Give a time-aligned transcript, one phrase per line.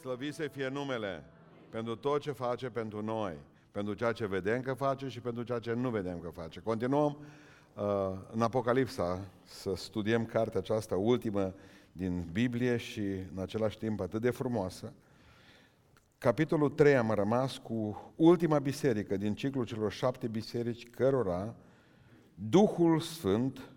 [0.00, 1.24] Slăvit să fie numele
[1.70, 3.34] pentru tot ce face pentru noi,
[3.70, 6.60] pentru ceea ce vedem că face și pentru ceea ce nu vedem că face.
[6.60, 7.18] Continuăm
[7.74, 7.84] uh,
[8.32, 11.54] în Apocalipsa să studiem cartea aceasta ultimă
[11.92, 13.00] din Biblie și
[13.34, 14.92] în același timp atât de frumoasă.
[16.18, 21.54] Capitolul 3 am rămas cu ultima biserică din ciclul celor șapte biserici cărora
[22.34, 23.70] Duhul Sfânt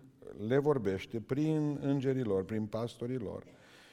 [0.46, 3.44] le vorbește prin îngerilor, prin pastorilor.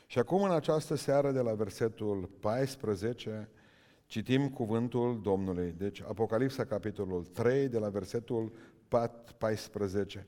[0.09, 3.49] Și acum în această seară de la versetul 14
[4.05, 5.73] citim cuvântul Domnului.
[5.77, 8.51] Deci Apocalipsa capitolul 3 de la versetul
[9.37, 10.27] 14.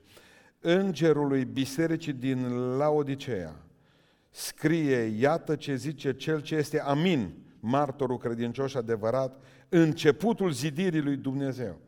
[0.59, 3.55] Îngerului bisericii din Laodicea
[4.29, 11.79] scrie, iată ce zice cel ce este amin, martorul credincios adevărat, începutul zidirii lui Dumnezeu.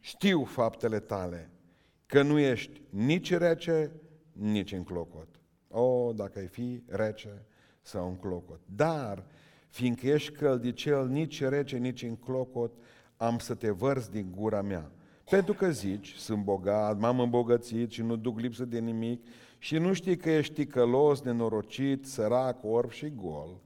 [0.00, 1.50] Știu faptele tale,
[2.06, 3.90] că nu ești nici rece,
[4.32, 4.82] nici în
[5.68, 6.08] clocot.
[6.08, 7.42] O, dacă ai fi rece
[7.82, 8.60] sau în clocot.
[8.74, 9.24] Dar,
[9.68, 12.72] fiindcă ești căldicel, nici rece, nici în clocot,
[13.16, 14.90] am să te vărs din gura mea.
[15.30, 19.26] Pentru că zici, sunt bogat, m-am îmbogățit și nu duc lipsă de nimic
[19.58, 23.60] și nu știi că ești ticălos, nenorocit, sărac, orb și gol.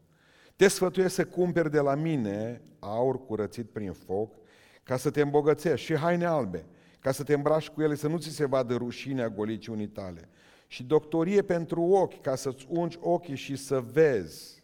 [0.56, 4.34] Te sfătuiesc să cumperi de la mine aur curățit prin foc,
[4.82, 6.66] ca să te îmbogățești și haine albe,
[7.00, 10.28] ca să te îmbraci cu ele, să nu ți se vadă rușinea goliciunii tale.
[10.72, 14.62] Și doctorie pentru ochi, ca să-ți ungi ochii și să vezi.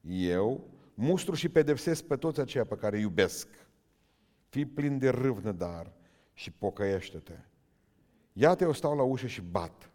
[0.00, 3.48] Eu mustru și pedepsesc pe toți aceia pe care iubesc.
[4.48, 5.92] Fii plin de râvnă, dar
[6.32, 7.32] și pocăiește-te.
[8.32, 9.90] Iată, eu stau la ușă și bat.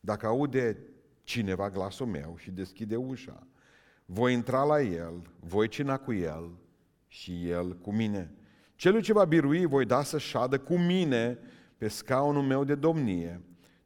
[0.00, 0.78] Dacă aude
[1.22, 3.46] cineva glasul meu și deschide ușa,
[4.04, 6.50] voi intra la el, voi cina cu el
[7.06, 8.34] și el cu mine.
[8.74, 11.38] Celui ce va birui voi da să șadă cu mine
[11.76, 13.40] pe scaunul meu de domnie,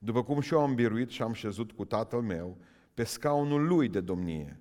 [0.05, 2.57] după cum și eu am biruit și am șezut cu tatăl meu
[2.95, 4.61] pe scaunul lui de domnie.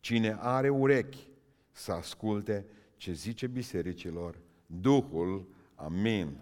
[0.00, 1.28] Cine are urechi
[1.70, 2.66] să asculte
[2.96, 6.40] ce zice bisericilor Duhul, amin.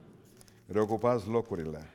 [0.67, 1.93] Reocupați locurile.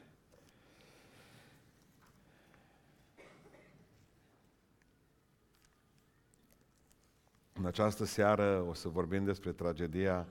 [7.54, 10.28] În această seară o să vorbim despre tragedia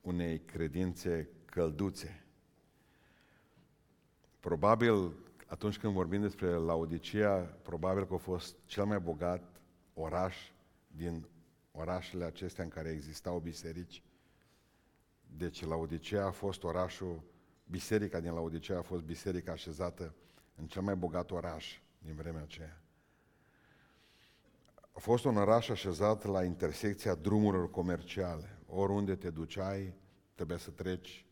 [0.00, 2.24] unei credințe călduțe.
[4.40, 5.12] Probabil,
[5.46, 9.60] atunci când vorbim despre Laodicea, probabil că a fost cel mai bogat
[9.94, 10.36] oraș
[10.86, 11.28] din
[11.72, 14.02] orașele acestea în care existau biserici.
[15.36, 17.22] Deci Laodicea a fost orașul,
[17.64, 20.14] biserica din Laodicea a fost biserica așezată
[20.56, 22.80] în cel mai bogat oraș din vremea aceea.
[24.92, 28.58] A fost un oraș așezat la intersecția drumurilor comerciale.
[28.66, 29.94] Oriunde te duceai,
[30.34, 31.26] trebuia să treci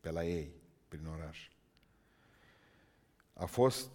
[0.00, 0.54] pe la ei,
[0.88, 1.48] prin oraș.
[3.38, 3.90] A fost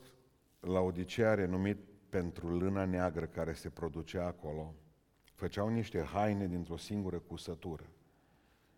[0.59, 1.77] la Odisea renumit
[2.09, 4.73] pentru lâna neagră care se producea acolo.
[5.33, 7.83] Făceau niște haine dintr-o singură cusătură.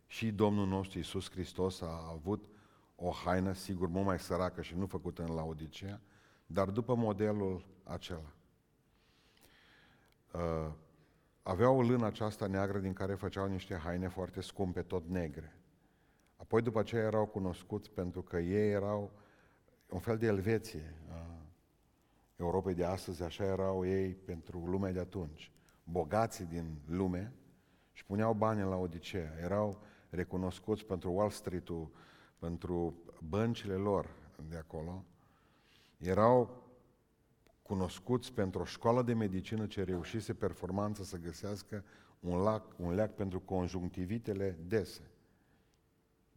[0.05, 2.45] Și Domnul nostru Iisus Hristos a avut
[2.95, 6.01] o haină, sigur, mult mai săracă și nu făcută în Laodicea,
[6.45, 8.33] dar după modelul acela.
[10.33, 10.71] Uh,
[11.41, 15.57] aveau o lână aceasta neagră din care făceau niște haine foarte scumpe, tot negre.
[16.35, 19.11] Apoi după aceea erau cunoscuți pentru că ei erau
[19.93, 21.45] un fel de Elveție a
[22.35, 25.51] Europei de astăzi, așa erau ei pentru lumea de atunci.
[25.83, 27.33] Bogații din lume
[27.91, 29.33] și puneau bani la Odisea.
[29.41, 31.91] Erau recunoscuți pentru Wall Street-ul,
[32.39, 34.09] pentru băncile lor
[34.49, 35.05] de acolo.
[35.97, 36.63] Erau
[37.61, 41.83] cunoscuți pentru o școală de medicină ce reușise performanță să găsească
[42.19, 45.11] un, lac, un leac pentru conjunctivitele dese.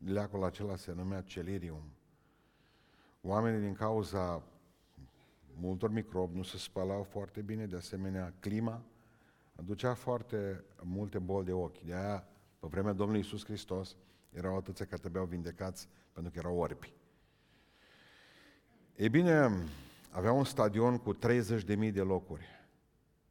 [0.04, 1.95] Leacul acela se numea celirium.
[3.28, 4.42] Oamenii din cauza
[5.54, 8.82] multor microbi nu se spălau foarte bine, de asemenea clima
[9.56, 11.80] aducea foarte multe boli de ochi.
[11.80, 12.28] De aia,
[12.58, 13.96] pe vremea Domnului Isus Hristos,
[14.30, 16.92] erau atâția care trebuiau vindecați pentru că erau orbi.
[18.96, 19.50] Ei bine,
[20.10, 22.44] avea un stadion cu 30.000 de locuri.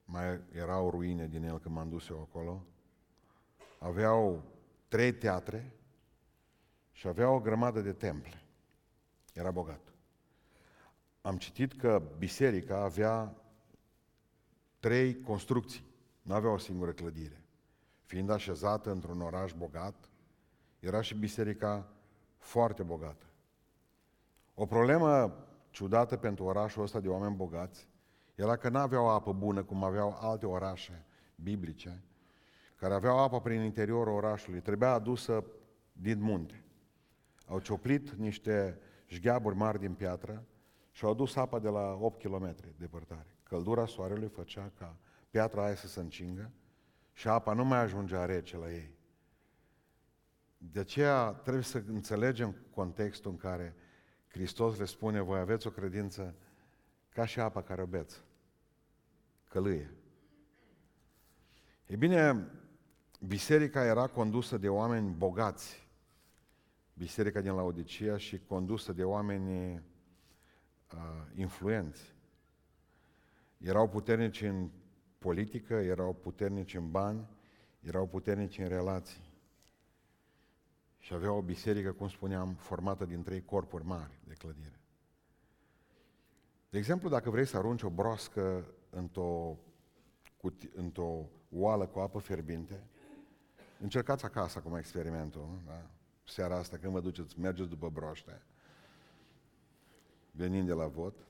[0.06, 2.66] Mai erau ruine din el când m-am dus eu acolo.
[3.80, 4.44] Aveau
[4.88, 5.74] trei teatre
[6.92, 8.42] și aveau o grămadă de temple.
[9.34, 9.95] Era bogat.
[11.26, 13.36] Am citit că biserica avea
[14.80, 15.86] trei construcții.
[16.22, 17.44] Nu avea o singură clădire.
[18.04, 20.10] Fiind așezată într-un oraș bogat,
[20.80, 21.88] era și biserica
[22.38, 23.26] foarte bogată.
[24.54, 25.38] O problemă
[25.70, 27.88] ciudată pentru orașul ăsta de oameni bogați
[28.36, 31.06] era că nu aveau apă bună cum aveau alte orașe
[31.36, 32.04] biblice,
[32.76, 34.62] care aveau apă prin interiorul orașului.
[34.62, 35.44] Trebuia adusă
[35.92, 36.64] din munte.
[37.48, 40.46] Au cioplit niște șgheaburi mari din piatră
[40.96, 43.28] și au adus apa de la 8 km departare.
[43.44, 44.96] Căldura soarelui făcea ca
[45.30, 46.52] piatra aia să se încingă
[47.14, 48.92] și apa nu mai ajungea rece la ei.
[50.58, 53.76] De aceea trebuie să înțelegem contextul în care
[54.28, 56.36] Hristos le spune, voi aveți o credință
[57.10, 58.22] ca și apa care o beți,
[59.50, 59.94] călâie.
[61.86, 62.48] E bine,
[63.20, 65.88] biserica era condusă de oameni bogați,
[66.94, 69.80] biserica din Laodicea și condusă de oameni uh,
[71.36, 72.14] influenți.
[73.58, 74.70] Erau puternici în
[75.18, 77.28] politică, erau puternici în bani,
[77.80, 79.34] erau puternici în relații.
[80.98, 84.80] Și aveau o biserică, cum spuneam, formată din trei corpuri mari de clădire.
[86.70, 89.58] De exemplu, dacă vrei să arunci o broască într-o,
[90.74, 92.84] într-o oală cu apă fierbinte,
[93.80, 95.90] încercați acasă acum experimentul, da?
[96.24, 98.42] seara asta când vă duceți, mergeți după broaște,
[100.36, 101.28] venind de la vot,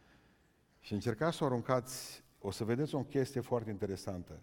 [0.86, 4.42] și încercați să o aruncați, o să vedeți o chestie foarte interesantă.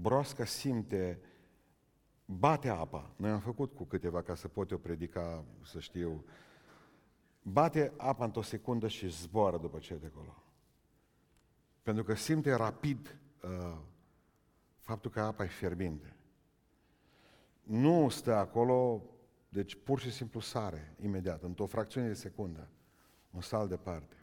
[0.00, 1.20] Broasca simte,
[2.24, 3.10] bate apa.
[3.16, 6.24] Noi am făcut cu câteva ca să pot eu predica, să știu.
[7.42, 10.42] Bate apa într-o secundă și zboară după ce de acolo.
[11.82, 13.78] Pentru că simte rapid uh,
[14.78, 16.14] faptul că apa e fierbinte.
[17.62, 19.02] Nu stă acolo,
[19.48, 22.68] deci pur și simplu sare imediat, într-o fracțiune de secundă,
[23.30, 24.16] un sal departe.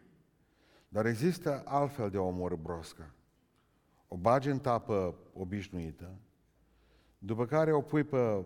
[0.89, 3.13] Dar există altfel de omor broscă.
[4.07, 6.15] O bagi în tapă obișnuită,
[7.17, 8.45] după care o pui pe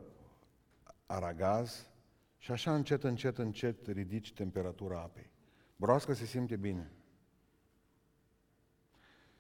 [1.05, 1.89] aragaz
[2.37, 5.29] și așa încet, încet, încet ridici temperatura apei.
[5.75, 6.91] Broasca se simte bine.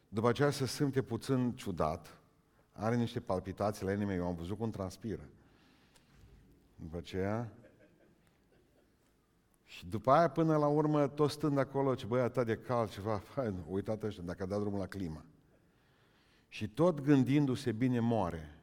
[0.09, 2.17] După aceea se simte puțin ciudat,
[2.71, 5.29] are niște palpitații la inimă, eu am văzut cum transpiră.
[6.75, 7.51] După aceea,
[9.71, 13.23] și după aia, până la urmă, tot stând acolo, ce băi, atât de cald, ceva,
[13.35, 15.25] hai, uitat ăștia, dacă a dat drumul la climă.
[16.47, 18.59] Și tot gândindu-se bine moare.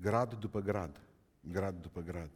[0.00, 1.00] Grad după grad,
[1.40, 2.30] grad după grad.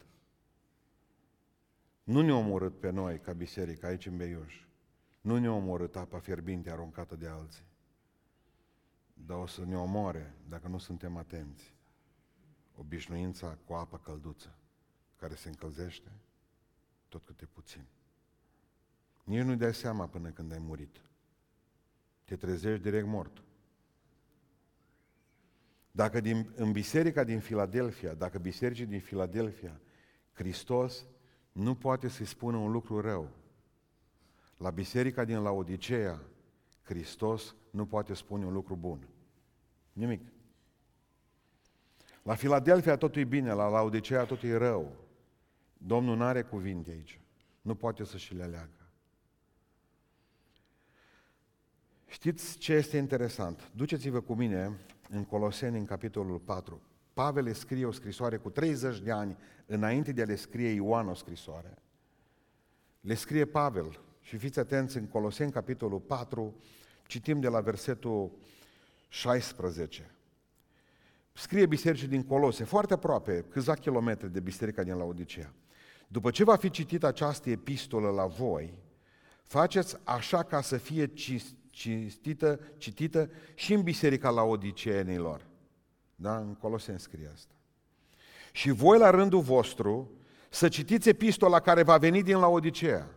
[2.03, 4.65] Nu ne-a omorât pe noi, ca biserică, aici în Beiuș.
[5.21, 7.65] Nu ne-a omorât apa fierbinte aruncată de alții.
[9.13, 11.73] Dar o să ne omoare dacă nu suntem atenți.
[12.75, 14.55] Obișnuința cu apă călduță,
[15.15, 16.11] care se încălzește
[17.15, 17.85] tot câte puțin.
[19.23, 21.01] Nici nu-i dai seama până când ai murit.
[22.23, 23.43] Te trezești direct mort.
[25.91, 29.79] Dacă din, în biserica din Filadelfia, dacă bisericii din Filadelfia,
[30.33, 31.05] Hristos
[31.51, 33.29] nu poate să-i spună un lucru rău.
[34.57, 36.21] La biserica din Laodicea,
[36.81, 39.07] Hristos nu poate spune un lucru bun.
[39.93, 40.21] Nimic.
[42.23, 45.04] La Filadelfia totul e bine, la Laodicea totul e rău.
[45.77, 47.19] Domnul nu are cuvinte aici.
[47.61, 48.89] Nu poate să și le aleagă.
[52.05, 53.71] Știți ce este interesant?
[53.75, 54.79] Duceți-vă cu mine
[55.09, 56.81] în Coloseni, în capitolul 4.
[57.13, 61.13] Pavel scrie o scrisoare cu 30 de ani înainte de a le scrie Ioan o
[61.13, 61.77] scrisoare.
[63.01, 66.55] Le scrie Pavel și fiți atenți în Coloseni, capitolul 4,
[67.07, 68.31] citim de la versetul
[69.07, 70.15] 16.
[71.33, 75.53] Scrie bisericii din Colose, foarte aproape, câțiva kilometri de biserica din Laodicea.
[76.15, 78.73] După ce va fi citit această epistolă la voi,
[79.43, 81.11] faceți așa ca să fie
[81.69, 85.45] cinstită, citită și în biserica la Odiceenilor.
[86.15, 86.37] Da?
[86.37, 87.53] În Coloseni scrie asta.
[88.51, 90.11] Și voi la rândul vostru
[90.49, 93.07] să citiți epistola care va veni din la Odicea.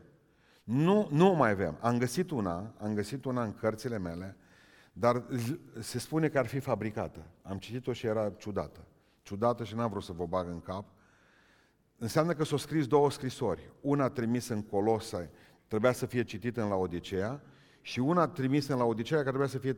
[0.64, 1.78] Nu, nu mai avem.
[1.80, 4.36] Am găsit una, am găsit una în cărțile mele,
[4.92, 5.24] dar
[5.80, 7.26] se spune că ar fi fabricată.
[7.42, 8.80] Am citit-o și era ciudată.
[9.22, 10.84] Ciudată și n-am vrut să vă bag în cap.
[11.98, 13.72] Înseamnă că s-au scris două scrisori.
[13.80, 15.30] Una trimisă în Colosai,
[15.66, 17.42] trebuia să fie citită în Laodicea,
[17.80, 19.76] și una trimisă în Laodicea, care trebuia să fie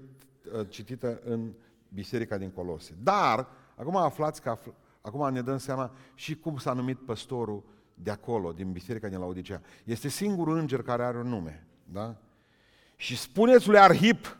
[0.53, 1.53] uh, citită în
[1.89, 2.95] biserica din Colose.
[3.03, 8.11] Dar, acum aflați că afl- acum ne dăm seama și cum s-a numit păstorul de
[8.11, 9.61] acolo, din biserica din Laodicea.
[9.85, 11.67] Este singurul înger care are un nume.
[11.85, 12.17] Da?
[12.97, 14.39] Și spuneți lui Arhip,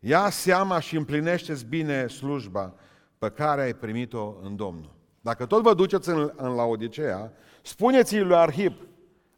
[0.00, 2.74] ia seama și împlinește bine slujba
[3.18, 4.99] pe care ai primit-o în Domnul.
[5.20, 8.86] Dacă tot vă duceți în, în Laodicea, spuneți-i lui Arhip,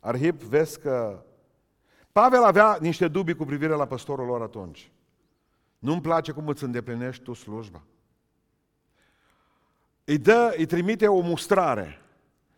[0.01, 1.25] Arhip, vezi că...
[2.13, 4.93] Pavel avea niște dubii cu privire la păstorul lor atunci.
[5.79, 7.83] Nu-mi place cum îți îndeplinești tu slujba.
[10.05, 12.01] Îi, dă, îi trimite o mustrare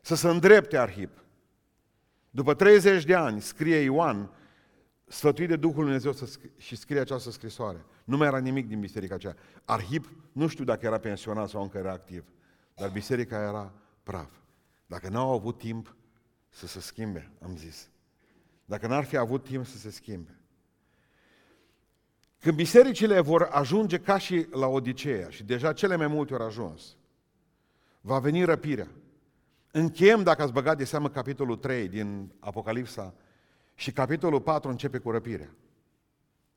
[0.00, 1.10] să se îndrepte Arhip.
[2.30, 4.30] După 30 de ani, scrie Ioan,
[5.04, 7.84] sfătuit de Duhul Dumnezeu să și scrie această scrisoare.
[8.04, 9.36] Nu mai era nimic din biserica aceea.
[9.64, 12.24] Arhip, nu știu dacă era pensionat sau încă era activ.
[12.74, 14.30] Dar biserica era praf.
[14.86, 15.96] Dacă n-au avut timp
[16.48, 17.88] să se schimbe, am zis.
[18.64, 20.38] Dacă n-ar fi avut timp să se schimbe.
[22.40, 26.96] Când bisericile vor ajunge ca și la Odiseea, și deja cele mai multe ori ajuns,
[28.00, 28.88] va veni răpirea.
[29.70, 33.14] Încheiem, dacă ați băgat de seamă, capitolul 3 din Apocalipsa
[33.74, 35.54] și capitolul 4 începe cu răpirea.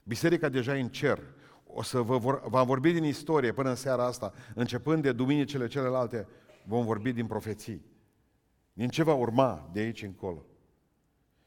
[0.03, 1.19] Biserica deja e în cer.
[1.67, 5.67] O să vă vor, v-am vorbit din istorie până în seara asta, începând de duminicile
[5.67, 6.27] celelalte,
[6.63, 7.85] vom vorbi din profeții.
[8.73, 10.45] Din ce va urma de aici încolo.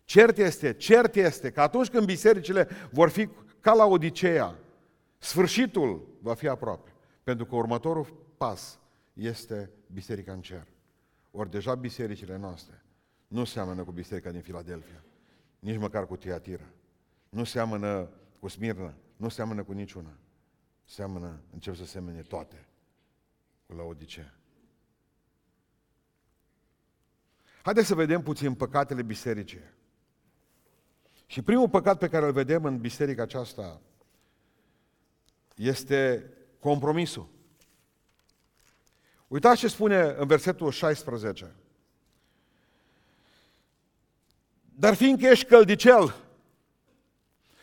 [0.04, 3.28] Cert este, cert este că atunci când bisericile vor fi
[3.60, 4.58] ca la Odiseea,
[5.18, 6.92] sfârșitul va fi aproape.
[7.22, 8.78] Pentru că următorul pas
[9.12, 10.66] este biserica în cer.
[11.30, 12.84] Ori deja bisericile noastre
[13.28, 15.04] nu seamănă cu biserica din Filadelfia,
[15.58, 16.66] nici măcar cu Tiatira.
[17.28, 18.08] Nu seamănă
[18.40, 20.16] cu Smirna, nu seamănă cu niciuna.
[20.84, 22.66] Seamănă, încep să semene toate
[23.66, 24.34] cu la Odiseea.
[27.62, 29.60] Haideți să vedem puțin păcatele bisericii.
[31.26, 33.80] Și primul păcat pe care îl vedem în biserica aceasta
[35.54, 37.28] este compromisul.
[39.28, 41.54] Uitați ce spune în versetul 16.
[44.74, 46.14] Dar fiindcă ești căldicel,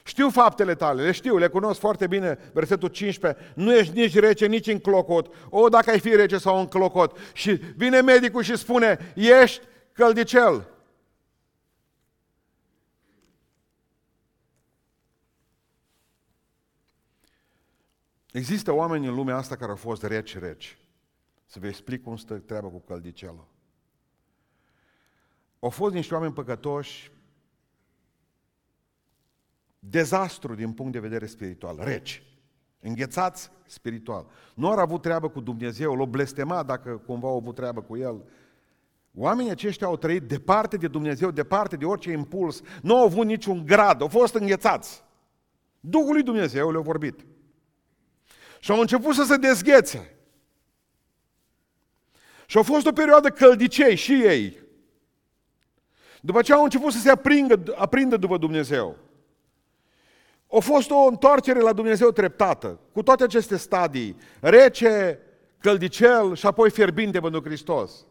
[0.08, 4.46] știu faptele tale, le știu, le cunosc foarte bine, versetul 15, nu ești nici rece,
[4.46, 5.34] nici în clocot.
[5.50, 7.18] O, dacă ai fi rece sau în clocot.
[7.34, 10.68] Și vine medicul și spune, ești căldicel.
[18.32, 20.78] Există oameni în lumea asta care au fost reci-reci.
[21.46, 23.48] Să vă explic cum stă treaba cu căldicelul.
[25.60, 27.12] Au fost niște oameni păcătoși,
[29.80, 32.24] dezastru din punct de vedere spiritual, reci,
[32.80, 34.26] înghețați spiritual.
[34.56, 38.24] Nu au avut treabă cu Dumnezeu, l-au blestemat dacă cumva au avut treabă cu El.
[39.16, 43.66] Oamenii aceștia au trăit departe de Dumnezeu, departe de orice impuls, nu au avut niciun
[43.66, 45.04] grad, au fost înghețați.
[45.80, 47.26] Duhul lui Dumnezeu le-a vorbit.
[48.60, 50.18] Și au început să se dezghețe.
[52.46, 54.60] Și a fost o perioadă căldicei și ei.
[56.22, 58.98] După ce au început să se aprindă, aprindă după Dumnezeu.
[60.52, 65.20] A fost o întoarcere la Dumnezeu treptată, cu toate aceste stadii, rece,
[65.60, 68.06] căldicel și apoi fierbinte pentru Hristos.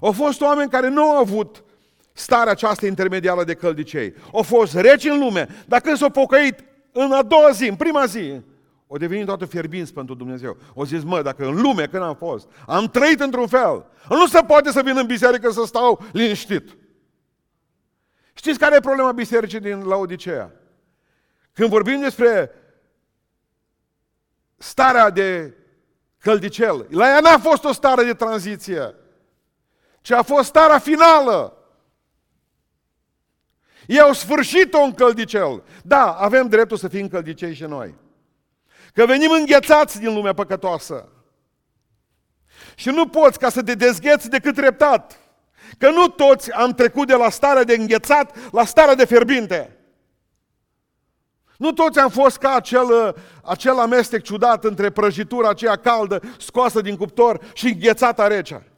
[0.00, 1.64] Au fost oameni care nu au avut
[2.12, 4.14] starea aceasta intermediară de căldicei.
[4.32, 8.06] Au fost reci în lume, dar când s-au pocăit în a doua zi, în prima
[8.06, 8.40] zi,
[8.86, 10.56] o devenit toată fierbinți pentru Dumnezeu.
[10.74, 14.40] O zis, mă, dacă în lume, când am fost, am trăit într-un fel, nu se
[14.46, 16.76] poate să vin în biserică să stau liniștit.
[18.34, 20.52] Știți care e problema bisericii din Laodicea?
[21.54, 22.50] Când vorbim despre
[24.56, 25.54] starea de
[26.18, 28.94] căldicel, la ea n-a fost o stare de tranziție,
[30.00, 31.58] ci a fost starea finală.
[33.86, 35.62] Ei au sfârșit-o în căldicel.
[35.82, 37.94] Da, avem dreptul să fim căldicei și noi.
[38.92, 41.08] Că venim înghețați din lumea păcătoasă.
[42.74, 45.18] Și nu poți ca să te dezgheți decât treptat.
[45.78, 49.78] Că nu toți am trecut de la starea de înghețat la starea de fierbinte.
[51.56, 56.96] Nu toți am fost ca acel, acel amestec ciudat între prăjitura aceea caldă scoasă din
[56.96, 58.68] cuptor și înghețata rece.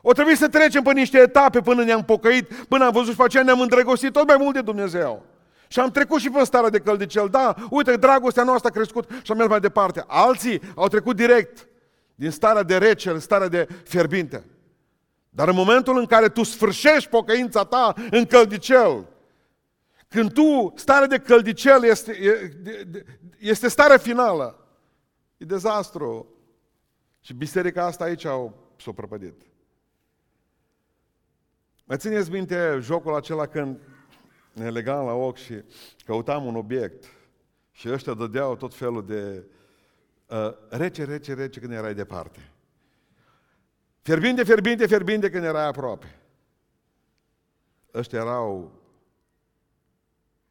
[0.00, 3.22] O trebuie să trecem pe niște etape până ne-am pocăit, până am văzut și pe
[3.22, 5.24] aceea ne-am îndrăgostit tot mai mult de Dumnezeu.
[5.68, 7.28] Și am trecut și pe starea de căldicel.
[7.28, 10.04] Da, uite, dragostea noastră a crescut și am mers mai departe.
[10.06, 11.66] Alții au trecut direct
[12.14, 14.44] din starea de rece în starea de fierbinte.
[15.30, 19.04] Dar în momentul în care tu sfârșești pocăința ta în căldicel,
[20.12, 22.18] când tu, starea de căldicel este,
[23.38, 24.66] este starea finală,
[25.36, 26.26] e dezastru.
[27.20, 29.42] Și biserica asta aici au s-o prăpădit.
[31.84, 33.78] Mai țineți minte jocul acela când
[34.52, 35.62] ne legam la ochi și
[36.04, 37.04] căutam un obiect
[37.70, 39.44] și ăștia dădeau tot felul de
[40.26, 42.50] uh, rece, rece, rece când erai departe.
[44.02, 46.20] Fierbinte, fierbinte, fierbinte când erai aproape.
[47.94, 48.81] Ăștia erau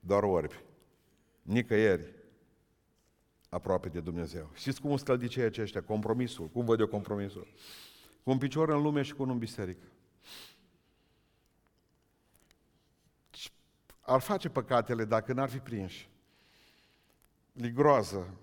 [0.02, 0.64] doar orbi.
[1.42, 2.14] Nicăieri
[3.50, 4.50] aproape de Dumnezeu.
[4.54, 5.84] Știți cum scăldicei aceștia?
[5.84, 6.48] Compromisul.
[6.48, 7.48] Cum văd eu compromisul?
[8.24, 9.86] Cu un picior în lume și cu unul în biserică.
[14.12, 16.10] ar face păcatele dacă n-ar fi prinși.
[17.54, 18.34] E groază.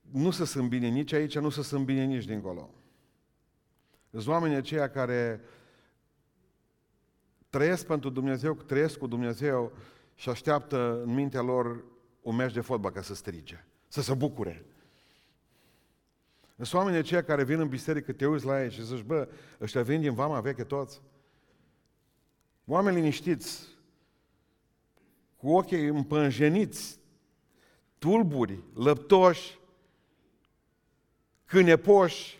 [0.00, 2.70] Nu se sunt bine nici aici, nu se sunt bine nici dincolo.
[4.10, 5.40] Sunt oamenii aceia care
[7.50, 9.72] trăiesc pentru Dumnezeu, trăiesc cu Dumnezeu
[10.14, 11.84] și așteaptă în mintea lor
[12.22, 14.64] un meci de fotbal ca să strige, să se bucure.
[16.56, 19.28] Sunt oamenii aceia care vin în biserică, te uiți la ei și zici, bă,
[19.60, 21.00] ăștia vin din vama veche toți.
[22.64, 23.68] Oameni liniștiți,
[25.36, 26.98] cu ochii împânjeniți,
[27.98, 29.58] tulburi, lăptoși,
[31.44, 32.37] cânepoși.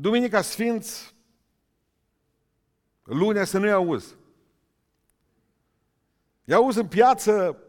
[0.00, 1.14] Duminica Sfinți,
[3.02, 4.16] lunea să nu-i auzi.
[6.44, 7.62] I auzi în piață,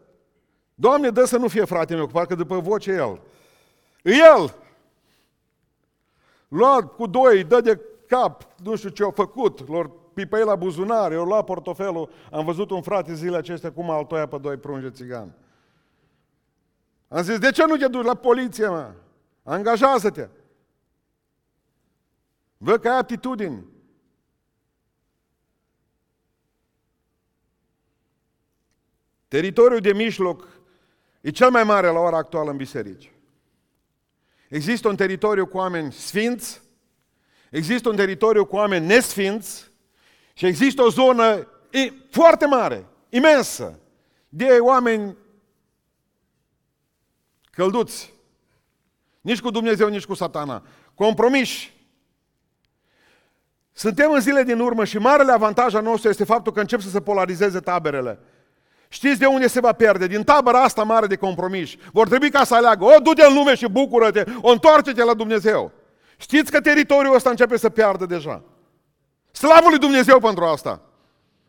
[0.74, 3.20] Doamne, dă să nu fie frate meu, parcă după voce el.
[4.02, 4.54] El!
[6.48, 11.14] Lua cu doi, dă de cap, nu știu ce au făcut, lor pipăi la buzunare,
[11.14, 15.34] eu luat portofelul, am văzut un frate zilele acestea cum altoia pe doi prunje țigan.
[17.08, 18.92] Am zis, de ce nu te duci la poliție, mă?
[19.42, 20.28] Angajează-te!
[22.62, 23.64] Văd că ai aptitudini.
[29.28, 30.48] Teritoriul de mijloc
[31.20, 33.12] e cel mai mare la ora actuală în biserici.
[34.48, 36.62] Există un teritoriu cu oameni sfinți,
[37.50, 39.70] există un teritoriu cu oameni nesfinți
[40.32, 41.48] și există o zonă
[42.10, 43.78] foarte mare, imensă,
[44.28, 45.16] de oameni
[47.50, 48.12] călduți.
[49.20, 50.66] Nici cu Dumnezeu, nici cu satana.
[50.94, 51.78] Compromiși.
[53.80, 56.88] Suntem în zile din urmă și marele avantaj al nostru este faptul că încep să
[56.88, 58.18] se polarizeze taberele.
[58.88, 60.06] Știți de unde se va pierde?
[60.06, 61.70] Din tabăra asta mare de compromis.
[61.92, 62.84] Vor trebui ca să aleagă.
[62.84, 64.24] O, du-te în lume și bucură-te.
[64.40, 65.72] O, întoarce-te la Dumnezeu.
[66.16, 68.42] Știți că teritoriul ăsta începe să piardă deja.
[69.32, 70.80] Slavă lui Dumnezeu pentru asta.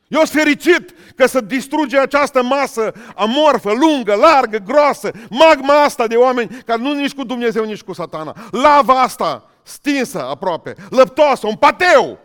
[0.07, 6.15] Eu sunt fericit că să distruge această masă amorfă, lungă, largă, groasă, magma asta de
[6.15, 8.35] oameni care nu nici cu Dumnezeu, nici cu satana.
[8.51, 12.19] Lava asta, stinsă aproape, lăptoasă, un pateu.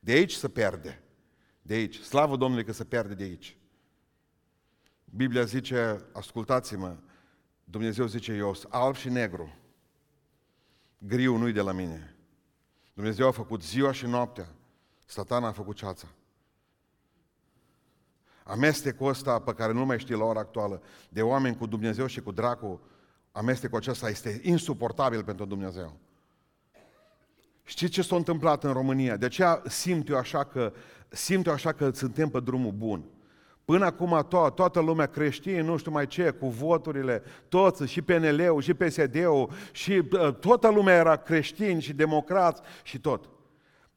[0.00, 1.02] De aici se pierde.
[1.62, 2.00] De aici.
[2.00, 3.56] Slavă Domnului că se pierde de aici.
[5.04, 6.96] Biblia zice, ascultați-mă,
[7.64, 9.56] Dumnezeu zice, eu sunt alb și negru.
[10.98, 12.16] Griu nu-i de la mine.
[12.94, 14.48] Dumnezeu a făcut ziua și noaptea.
[15.06, 16.06] Satana a făcut ceața.
[18.44, 22.20] Amestecul ăsta pe care nu mai știi la ora actuală, de oameni cu Dumnezeu și
[22.20, 22.80] cu dracu,
[23.32, 25.96] amestecul acesta este insuportabil pentru Dumnezeu.
[27.64, 29.16] Știți ce s-a întâmplat în România?
[29.16, 30.72] De aceea simt eu așa că,
[31.08, 33.04] simt eu așa că suntem pe drumul bun.
[33.64, 38.60] Până acum to- toată lumea creștină, nu știu mai ce, cu voturile, toți, și PNL-ul,
[38.60, 43.28] și PSD-ul, și uh, toată lumea era creștini și democrați și tot.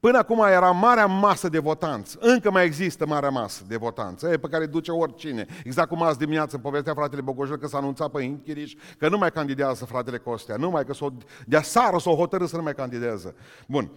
[0.05, 2.17] Până acum era marea masă de votanți.
[2.19, 5.45] Încă mai există marea masă de votanți, pe care duce oricine.
[5.63, 9.31] Exact cum azi dimineață povestea fratele Bogojel că s-a anunțat pe Închiriș că nu mai
[9.31, 11.09] candidează fratele Costea, numai că s-o,
[11.45, 13.35] de sară s-o hotărât să nu mai candidează.
[13.67, 13.91] Bun.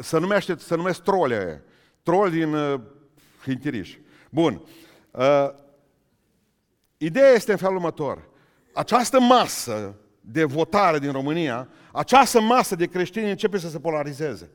[0.00, 1.64] Să numește, să numesc trole,
[2.02, 2.80] trol din uh,
[3.46, 3.96] Închiriș.
[4.30, 4.62] Bun.
[5.10, 5.48] Uh,
[6.96, 8.28] ideea este în felul următor.
[8.74, 14.50] Această masă de votare din România, această masă de creștini începe să se polarizeze.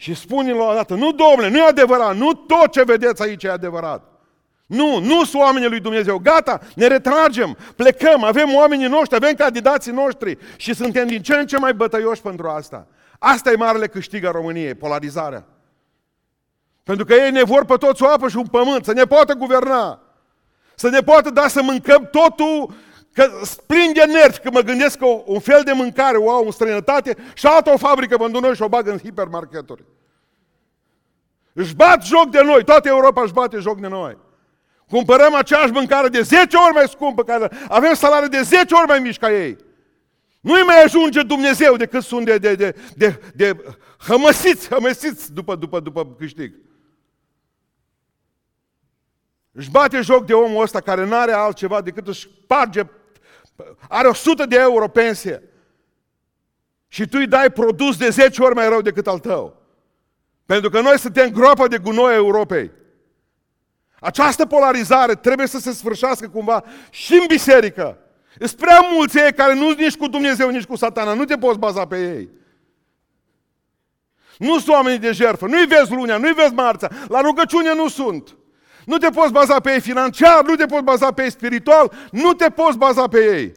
[0.00, 3.42] Și spune la o dată, nu domnule, nu e adevărat, nu tot ce vedeți aici
[3.42, 4.02] e adevărat.
[4.66, 6.18] Nu, nu sunt oamenii lui Dumnezeu.
[6.18, 11.46] Gata, ne retragem, plecăm, avem oamenii noștri, avem candidații noștri și suntem din ce în
[11.46, 12.86] ce mai bătăioși pentru asta.
[13.18, 15.44] Asta e marele câștig a României, polarizarea.
[16.82, 19.32] Pentru că ei ne vor pe toți o apă și un pământ, să ne poată
[19.34, 20.00] guverna.
[20.74, 22.74] Să ne poată da să mâncăm totul,
[23.12, 23.30] că
[23.66, 27.16] plin de nervi, că mă gândesc că un fel de mâncare o au în străinătate
[27.34, 29.84] și altă o fabrică pentru noi și o bagă în hipermarketuri.
[31.52, 34.18] Își bat joc de noi, toată Europa își bate joc de noi.
[34.88, 38.98] Cumpărăm aceeași mâncare de 10 ori mai scumpă, care avem salarii de 10 ori mai
[38.98, 39.56] mici ca ei.
[40.40, 43.64] Nu-i mai ajunge Dumnezeu decât sunt de, de, de, de, de
[43.98, 46.54] hămăsiți, hămăsiți după, după, după câștig.
[49.52, 52.82] Își bate joc de omul ăsta care nu are altceva decât își sparge,
[53.88, 55.42] are 100 de euro pensie.
[56.88, 59.56] Și tu îi dai produs de 10 ori mai rău decât al tău.
[60.46, 62.70] Pentru că noi suntem groapa de gunoi a Europei.
[64.00, 67.98] Această polarizare trebuie să se sfârșească cumva și în biserică.
[68.38, 71.14] Sunt prea mulți ei care nu sunt nici cu Dumnezeu, nici cu satana.
[71.14, 72.28] Nu te poți baza pe ei.
[74.38, 75.46] Nu sunt oamenii de jertfă.
[75.46, 76.88] Nu-i vezi lunea, nu-i vezi marța.
[77.08, 78.36] La rugăciune nu sunt.
[78.86, 82.32] Nu te poți baza pe ei financiar, nu te poți baza pe ei spiritual, nu
[82.32, 83.52] te poți baza pe ei.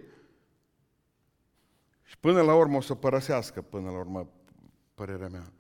[2.04, 4.28] Și până la urmă o să părăsească, până la urmă,
[4.94, 5.52] părerea mea,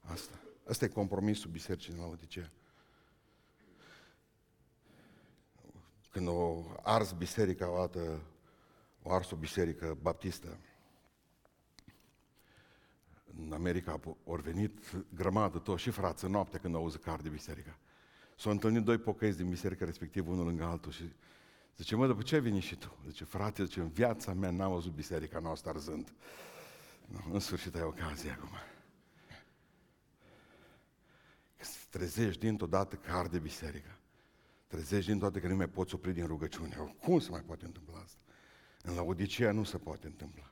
[0.00, 0.38] asta.
[0.68, 2.50] Asta e compromisul bisericii în Laodicea.
[6.10, 8.20] Când o ars biserica o dată,
[9.02, 10.58] o ars o biserică baptistă,
[13.44, 14.78] în America au venit
[15.14, 17.78] grămadă tot și frață noapte când auzi că arde biserica.
[18.36, 21.12] S-au întâlnit doi pocăiți din biserica respectiv, unul lângă altul și
[21.76, 22.96] zice, mă, după ce veni și tu?
[23.06, 26.12] Zice, frate, zice, în viața mea n-am văzut biserica noastră arzând.
[27.32, 28.50] În sfârșit ai ocazie acum.
[31.96, 33.98] trezești dintr-o dată că arde biserica.
[34.66, 36.96] Trezești dintr-o dată că nu mai poți opri din rugăciune.
[37.00, 38.18] Cum se mai poate întâmpla asta?
[38.82, 40.50] În Laodicea nu se poate întâmpla.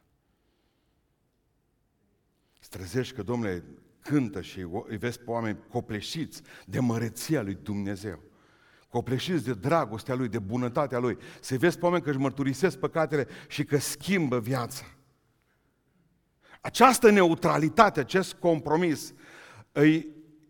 [2.61, 3.65] Îți trezești că, domnule,
[4.05, 8.23] cântă și îi vezi pe oameni copleșiți de măreția lui Dumnezeu.
[8.89, 11.19] Copleșiți de dragostea lui, de bunătatea lui.
[11.41, 14.85] Să vezi pe oameni că își mărturisesc păcatele și că schimbă viața.
[16.61, 19.15] Această neutralitate, acest compromis,
[19.73, 20.09] îi,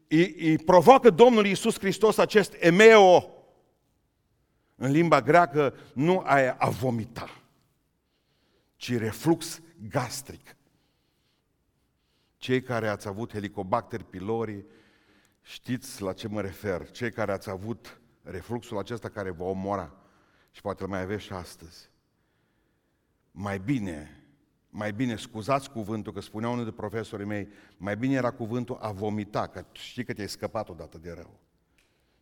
[0.09, 3.29] îi, îi provoacă Domnul Iisus Hristos acest emeo.
[4.75, 7.43] În limba greacă nu aia a vomita,
[8.77, 10.57] ci reflux gastric.
[12.45, 14.65] Cei care ați avut helicobacter pylori,
[15.41, 16.91] știți la ce mă refer.
[16.91, 19.95] Cei care ați avut refluxul acesta care vă omora
[20.51, 21.91] și poate îl mai aveți și astăzi.
[23.31, 24.25] Mai bine,
[24.69, 28.93] mai bine, scuzați cuvântul, că spunea unul de profesorii mei, mai bine era cuvântul a
[28.93, 31.41] vomita, că știi că te-ai scăpat odată de rău,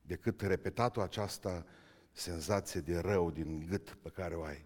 [0.02, 1.66] decât repetatul această
[2.12, 4.64] senzație de rău din gât pe care o ai.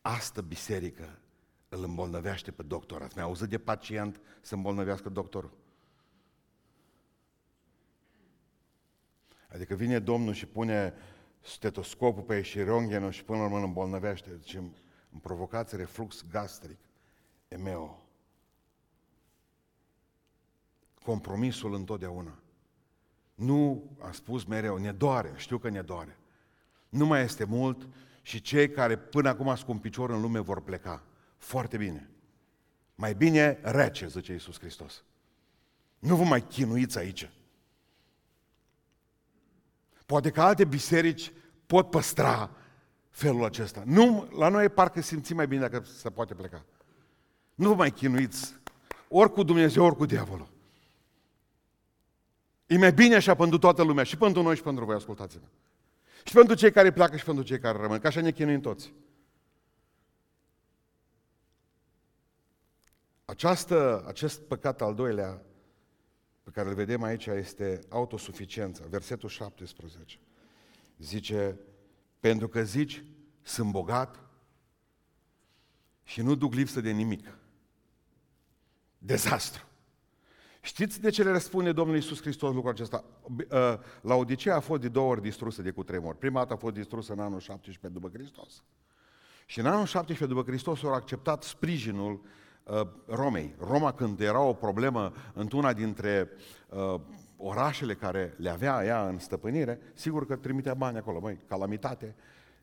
[0.00, 1.18] Asta biserică
[1.68, 3.02] îl îmbolnăvește pe doctor.
[3.02, 5.56] Ați mai auzit de pacient să îmbolnăvească doctorul?
[9.48, 10.94] Adică vine Domnul și pune
[11.40, 14.30] stetoscopul pe și ronghenul și până la urmă îl îmbolnăvește.
[14.30, 16.78] Deci îmi provocați reflux gastric,
[17.48, 18.02] emeo.
[21.02, 22.38] Compromisul întotdeauna.
[23.34, 26.18] Nu, am spus mereu, ne doare, știu că ne doare.
[26.88, 27.88] Nu mai este mult
[28.22, 31.02] și cei care până acum sunt cu un picior în lume vor pleca.
[31.38, 32.10] Foarte bine.
[32.94, 35.04] Mai bine rece, zice Iisus Hristos.
[35.98, 37.30] Nu vă mai chinuiți aici.
[40.06, 41.32] Poate că alte biserici
[41.66, 42.50] pot păstra
[43.10, 43.82] felul acesta.
[43.86, 46.64] Nu, la noi parcă simțim mai bine dacă se poate pleca.
[47.54, 48.54] Nu vă mai chinuiți,
[49.08, 50.48] ori cu Dumnezeu, ori cu diavolul.
[52.66, 55.46] E mai bine așa pentru toată lumea, și pentru noi și pentru voi, ascultați-mă.
[56.24, 58.92] Și pentru cei care pleacă și pentru cei care rămân, că așa ne chinuim toți.
[63.30, 65.42] Această, acest păcat al doilea
[66.42, 68.84] pe care îl vedem aici este autosuficiența.
[68.88, 70.18] Versetul 17
[70.98, 71.58] zice,
[72.20, 73.04] pentru că zici,
[73.42, 74.20] sunt bogat
[76.02, 77.38] și nu duc lipsă de nimic.
[78.98, 79.64] Dezastru.
[80.60, 83.04] Știți de ce le răspunde Domnul Iisus Hristos lucrul acesta?
[83.50, 86.14] Ă, la Odisea a fost de două ori distrusă de cutremur.
[86.14, 88.64] Prima dată a fost distrusă în anul 17 după Hristos.
[89.46, 92.30] Și în anul 17 după Hristos au acceptat sprijinul Uh,
[93.06, 93.54] Romei.
[93.58, 96.30] Roma când era o problemă într-una dintre
[96.68, 97.00] uh,
[97.36, 102.14] orașele care le avea ea în stăpânire, sigur că trimitea bani acolo, măi, calamitate,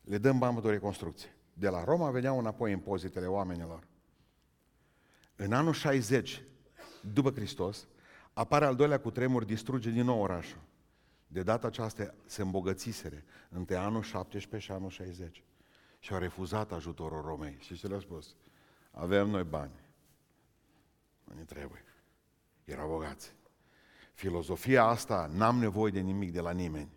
[0.04, 1.34] le dăm bani pentru reconstrucție.
[1.52, 3.86] De la Roma veneau înapoi impozitele oamenilor.
[5.36, 6.42] În anul 60,
[7.12, 7.86] după Hristos,
[8.32, 10.60] apare al doilea cu tremur, distruge din nou orașul.
[11.26, 15.42] De data aceasta se îmbogățisere între anul 17 și anul 60.
[15.98, 17.56] Și au refuzat ajutorul Romei.
[17.60, 18.34] Și ce le-au spus?
[18.90, 19.72] Avem noi bani.
[21.26, 21.84] Nu ne trebuie.
[22.64, 23.34] Erau bogați.
[24.14, 26.90] Filozofia asta, n-am nevoie de nimic de la nimeni.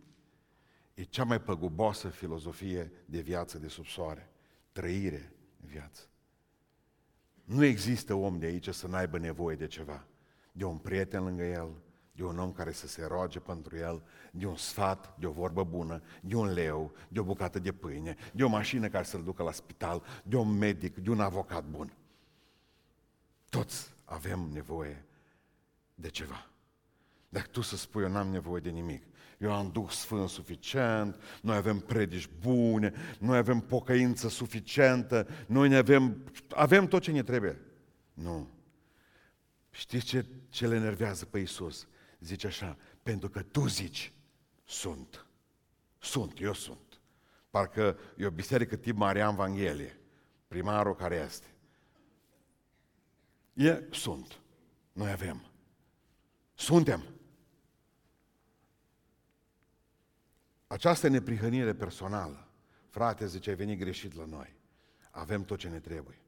[0.94, 4.32] E cea mai păguboasă filozofie de viață de sub soare.
[4.72, 6.02] Trăire în viață.
[7.44, 10.06] Nu există om de aici să n-aibă nevoie de ceva.
[10.52, 11.70] De un prieten lângă el,
[12.12, 15.64] de un om care să se roage pentru el, de un sfat, de o vorbă
[15.64, 19.44] bună, de un leu, de o bucată de pâine, de o mașină care să-l ducă
[19.44, 21.94] la spital, de un medic, de un avocat bun.
[23.50, 25.06] Toți avem nevoie
[25.96, 26.50] de ceva.
[27.30, 29.04] Dacă tu să spui, eu n-am nevoie de nimic,
[29.38, 35.76] eu am Duh Sfânt suficient, noi avem predici bune, noi avem pocăință suficientă, noi ne
[35.76, 37.62] avem, avem tot ce ne trebuie.
[38.14, 38.50] Nu.
[39.70, 41.88] Știți ce, ce le enervează pe Iisus?
[42.20, 44.14] Zice așa, pentru că tu zici,
[44.66, 45.26] sunt.
[45.98, 47.02] Sunt, eu sunt.
[47.50, 50.00] Parcă e o biserică tip Marian Vanghelie,
[50.48, 51.48] primarul care este.
[53.60, 54.40] E, sunt.
[54.92, 55.42] Noi avem.
[56.54, 57.04] Suntem.
[60.68, 62.48] Această neprihănire personală,
[62.90, 64.56] frate, zice, ai venit greșit la noi.
[65.12, 66.22] Avem tot ce ne trebuie.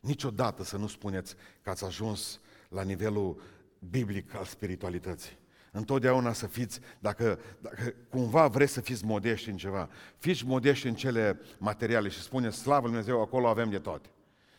[0.00, 3.42] Niciodată să nu spuneți că ați ajuns la nivelul
[3.78, 5.38] biblic al spiritualității.
[5.72, 10.94] Întotdeauna să fiți, dacă, dacă cumva vreți să fiți modești în ceva, fiți modești în
[10.94, 14.08] cele materiale și spuneți, slavă Lui Dumnezeu, acolo avem de toate.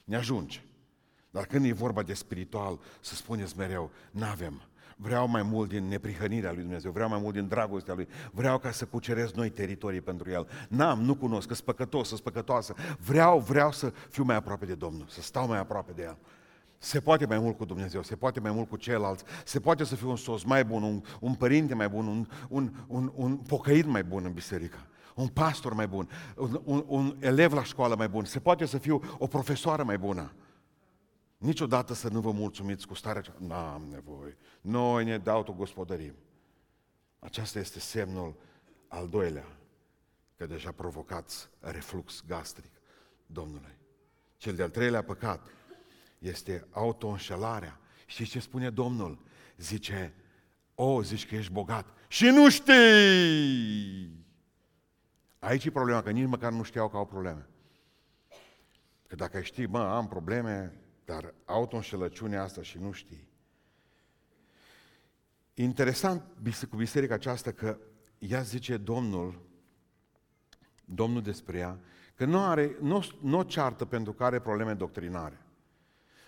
[0.03, 0.61] Ne ajunge.
[1.35, 4.61] Dar când e vorba de spiritual, să spuneți mereu, n-avem.
[4.95, 8.71] Vreau mai mult din neprihănirea lui Dumnezeu, vreau mai mult din dragostea lui, vreau ca
[8.71, 10.47] să cuceresc noi teritorii pentru el.
[10.69, 12.73] N-am, nu cunosc, că păcătos, sunt păcătoasă.
[13.05, 16.17] Vreau, vreau să fiu mai aproape de Domnul, să stau mai aproape de el.
[16.77, 19.95] Se poate mai mult cu Dumnezeu, se poate mai mult cu ceilalți, se poate să
[19.95, 23.85] fii un soț mai bun, un, un părinte mai bun, un, un, un, un pocăit
[23.85, 24.77] mai bun în biserică,
[25.15, 28.77] un pastor mai bun, un, un, un elev la școală mai bun, se poate să
[28.77, 30.31] fiu o profesoară mai bună.
[31.37, 33.37] Niciodată să nu vă mulțumiți cu starea aceea.
[33.39, 34.37] N-am nevoie.
[34.61, 36.15] Noi ne autogospodărim.
[37.19, 38.35] Aceasta este semnul
[38.87, 39.57] al doilea,
[40.37, 42.71] că deja provocați reflux gastric
[43.25, 43.77] Domnului.
[44.37, 45.47] Cel de-al treilea păcat
[46.19, 47.79] este autoînșelarea.
[48.05, 49.19] Și ce spune Domnul?
[49.57, 50.13] Zice,
[50.75, 54.25] o, zici că ești bogat și nu știi!
[55.39, 57.47] Aici e problema, că nici măcar nu știau că au probleme.
[59.07, 63.27] Că dacă știi, mă, am probleme, dar auto-înșelăciunea asta și nu știi.
[65.53, 66.23] Interesant
[66.69, 67.77] cu biserica aceasta că
[68.17, 69.41] ea zice Domnul,
[70.85, 71.79] Domnul despre ea,
[72.15, 75.41] că nu, are, nu, nu ceartă pentru că are probleme doctrinare.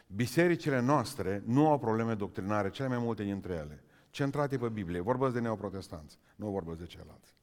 [0.08, 5.00] Bisericile noastre nu au probleme doctrinare, cele mai multe dintre ele, centrate pe Biblie.
[5.00, 7.36] Vorbesc de neoprotestanți, nu vorbesc de ceilalți.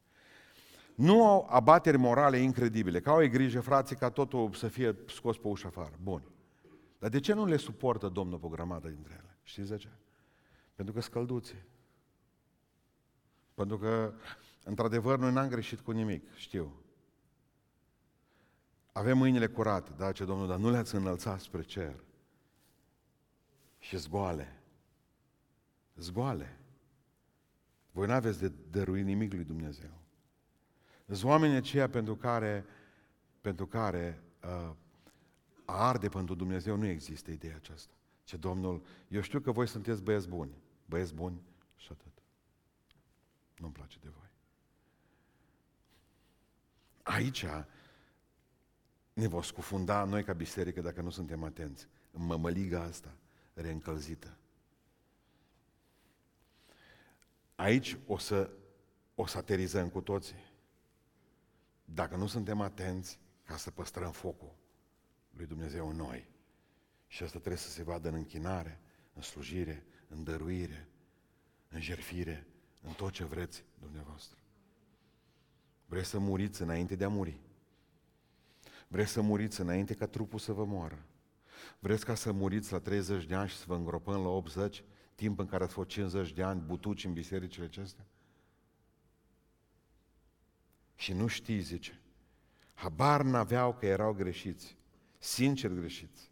[0.94, 5.38] Nu au abateri morale incredibile, că au ei grijă, frații, ca totul să fie scos
[5.38, 5.98] pe ușă afară.
[6.02, 6.22] Bun.
[7.04, 9.38] Dar de ce nu le suportă Domnul pe o grămadă dintre ele?
[9.42, 9.88] Știți de ce?
[10.74, 11.64] Pentru că scălduții.
[13.54, 14.14] Pentru că,
[14.62, 16.82] într-adevăr, noi n-am greșit cu nimic, știu.
[18.92, 22.04] Avem mâinile curate, da, ce Domnul, dar nu le-ați înălțat spre cer.
[23.78, 24.62] Și zgoale.
[25.96, 26.58] Zgoale.
[27.90, 30.00] Voi n-aveți de dăruit nimic lui Dumnezeu.
[31.06, 32.64] Sunt oamenii aceia pentru care,
[33.40, 34.76] pentru care uh, a
[35.64, 37.94] arde pentru Dumnezeu nu există ideea aceasta.
[38.24, 40.50] Ce Domnul, eu știu că voi sunteți băieți buni,
[40.86, 41.42] băieți buni
[41.76, 42.22] și atât.
[43.58, 44.28] Nu-mi place de voi.
[47.02, 47.44] Aici
[49.12, 51.86] ne vom scufunda noi ca biserică dacă nu suntem atenți.
[52.10, 53.14] În mămăliga asta
[53.54, 54.36] reîncălzită.
[57.54, 58.50] Aici o să,
[59.14, 60.52] o să aterizăm cu toții.
[61.84, 64.54] Dacă nu suntem atenți ca să păstrăm focul
[65.36, 66.28] lui Dumnezeu în noi.
[67.06, 68.80] Și asta trebuie să se vadă în închinare,
[69.14, 70.88] în slujire, în dăruire,
[71.68, 72.46] în jerfire,
[72.80, 74.38] în tot ce vreți dumneavoastră.
[75.86, 77.40] Vreți să muriți înainte de a muri.
[78.88, 81.06] Vreți să muriți înainte ca trupul să vă moară.
[81.78, 85.38] Vreți ca să muriți la 30 de ani și să vă îngropăm la 80, timp
[85.38, 88.06] în care ați fost 50 de ani butuci în bisericile acestea?
[90.94, 92.00] Și nu știți, zice.
[92.74, 94.76] Habar n-aveau că erau greșiți
[95.24, 96.30] sincer greșiți.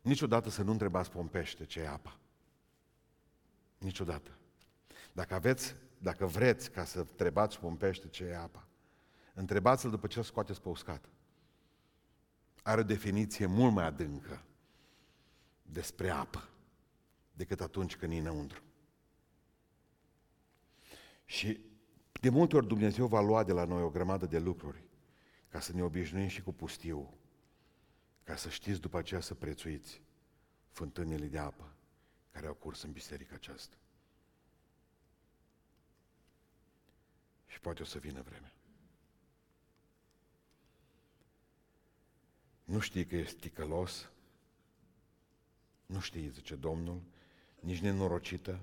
[0.00, 2.18] Niciodată să nu întrebați pompește ce e apa.
[3.78, 4.30] Niciodată.
[5.12, 8.68] Dacă aveți, dacă vreți ca să întrebați pompește ce e apa,
[9.34, 11.08] întrebați-l după ce îl scoateți pe uscat.
[12.62, 14.44] Are o definiție mult mai adâncă
[15.62, 16.48] despre apă
[17.32, 18.62] decât atunci când e înăuntru.
[21.24, 21.60] Și
[22.20, 24.84] de multe ori Dumnezeu va lua de la noi o grămadă de lucruri
[25.48, 27.18] ca să ne obișnuim și cu pustiul
[28.30, 30.00] ca să știți după aceea să prețuiți
[30.68, 31.72] fântânile de apă
[32.32, 33.76] care au curs în biserica aceasta.
[37.46, 38.52] Și poate o să vină vremea.
[42.64, 44.10] Nu știi că ești ticălos,
[45.86, 47.00] nu știi, zice Domnul,
[47.60, 48.60] nici nenorocită,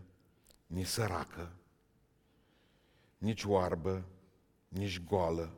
[0.68, 1.52] nici săracă,
[3.18, 4.06] nici oarbă,
[4.68, 5.54] nici goală,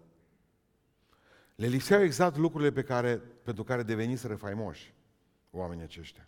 [1.59, 4.93] le lipseau exact lucrurile pe care, pentru care deveniseră faimoși
[5.51, 6.27] oamenii aceștia.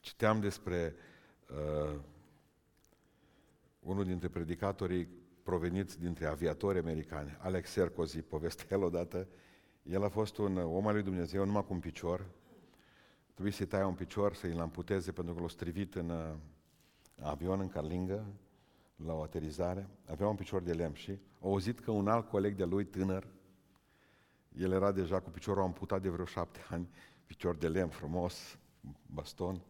[0.00, 0.94] Citeam despre
[1.50, 2.00] uh,
[3.80, 5.08] unul dintre predicatorii
[5.42, 9.28] proveniți dintre aviatori americani, Alex Sercozy, povestea el odată,
[9.82, 12.26] el a fost un om al lui Dumnezeu numai cu un picior,
[13.32, 16.34] trebuie să-i taie un picior, să-i amputeze pentru că l-a strivit în uh,
[17.22, 18.26] avion, în carlingă,
[19.04, 22.56] la o aterizare, avea un picior de lemn și a auzit că un alt coleg
[22.56, 23.26] de lui, tânăr,
[24.58, 26.88] el era deja cu piciorul amputat de vreo șapte ani,
[27.26, 28.58] picior de lemn frumos,
[29.06, 29.60] baston,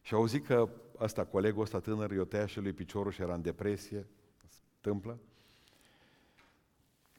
[0.00, 0.68] și a auzit că
[1.00, 4.06] ăsta, colegul ăsta tânăr, i-o tăia și lui piciorul și era în depresie,
[4.48, 5.18] se întâmplă,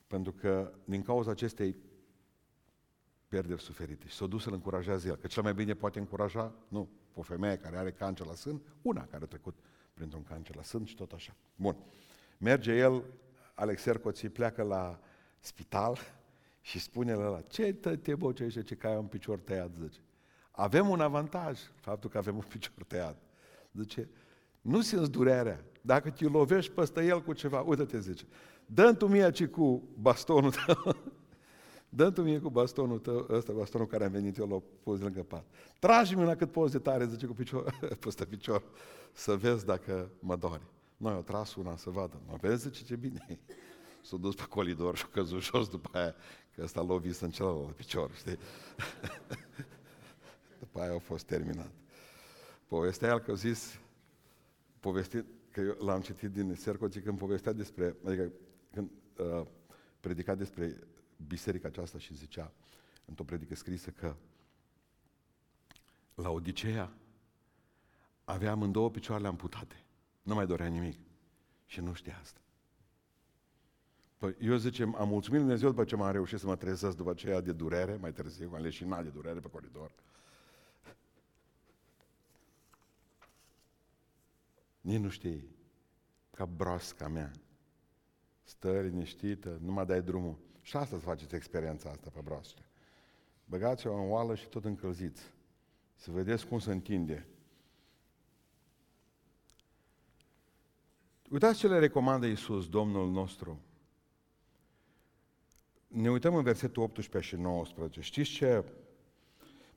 [0.08, 1.76] pentru că din cauza acestei
[3.28, 6.90] pierderi suferite și s-a dus să-l încurajează el, că cel mai bine poate încuraja, nu,
[7.14, 9.56] o femeie care are cancer la sân, una care a trecut
[9.94, 11.36] printr-un cancer la sân și tot așa.
[11.56, 11.76] Bun.
[12.38, 13.04] Merge el,
[13.54, 15.00] Alex Ercoții, pleacă la
[15.40, 15.98] spital
[16.62, 20.00] și spune la ce te boce și ce că ai un picior tăiat, zice.
[20.52, 23.18] Avem un avantaj, faptul că avem un picior tăiat.
[23.74, 24.10] Zice,
[24.62, 25.64] nu simți durerea.
[25.82, 28.26] Dacă te lovești peste el cu ceva, uite-te, zice,
[28.66, 30.96] dă tu mie ci cu bastonul tău.
[31.96, 35.24] dă tu mie cu bastonul tău, ăsta bastonul care am venit eu, l-o pus lângă
[35.24, 35.46] pat.
[35.80, 38.64] Tragi-mi la cât poți de tare, zice cu picior, peste picior,
[39.12, 40.62] să vezi dacă mă doare.
[40.98, 42.22] Noi au tras una să vadă.
[42.28, 43.40] Mă vezi, zice, ce bine
[44.02, 46.16] S-a dus pe colidor și a căzut jos după aia,
[46.56, 48.38] că ăsta l-a lovit în celălalt picior, știi?
[50.60, 51.72] după aia a fost terminat.
[52.68, 53.80] Povestea el că a zis,
[54.80, 58.32] povestit, că eu l-am citit din Sercoci când povestea despre, adică
[58.74, 59.46] când uh,
[60.00, 60.78] predica despre
[61.28, 62.52] biserica aceasta și zicea
[63.06, 64.16] într-o predică scrisă că
[66.16, 66.94] la Odiseea
[68.24, 69.84] avea amândouă picioarele amputate.
[70.22, 71.00] Nu mai dorea nimic.
[71.66, 72.40] Și nu știa asta.
[74.18, 77.10] Păi eu zice, am mulțumit Lui Dumnezeu după ce m-am reușit să mă trezesc după
[77.10, 79.92] aceea de durere, mai târziu, am leșinat de durere pe coridor.
[84.82, 85.56] Nici nu știi,
[86.32, 87.32] ca broasca mea.
[88.44, 90.38] Stă liniștită, nu mai dai drumul.
[90.64, 92.62] Și asta să faceți experiența asta pe broască.
[93.46, 95.22] Băgați-o în oală și tot încălziți.
[95.96, 97.28] Să vedeți cum se întinde.
[101.30, 103.60] Uitați ce le recomandă Iisus, Domnul nostru.
[105.88, 108.02] Ne uităm în versetul 18 și 19.
[108.02, 108.64] Știți ce?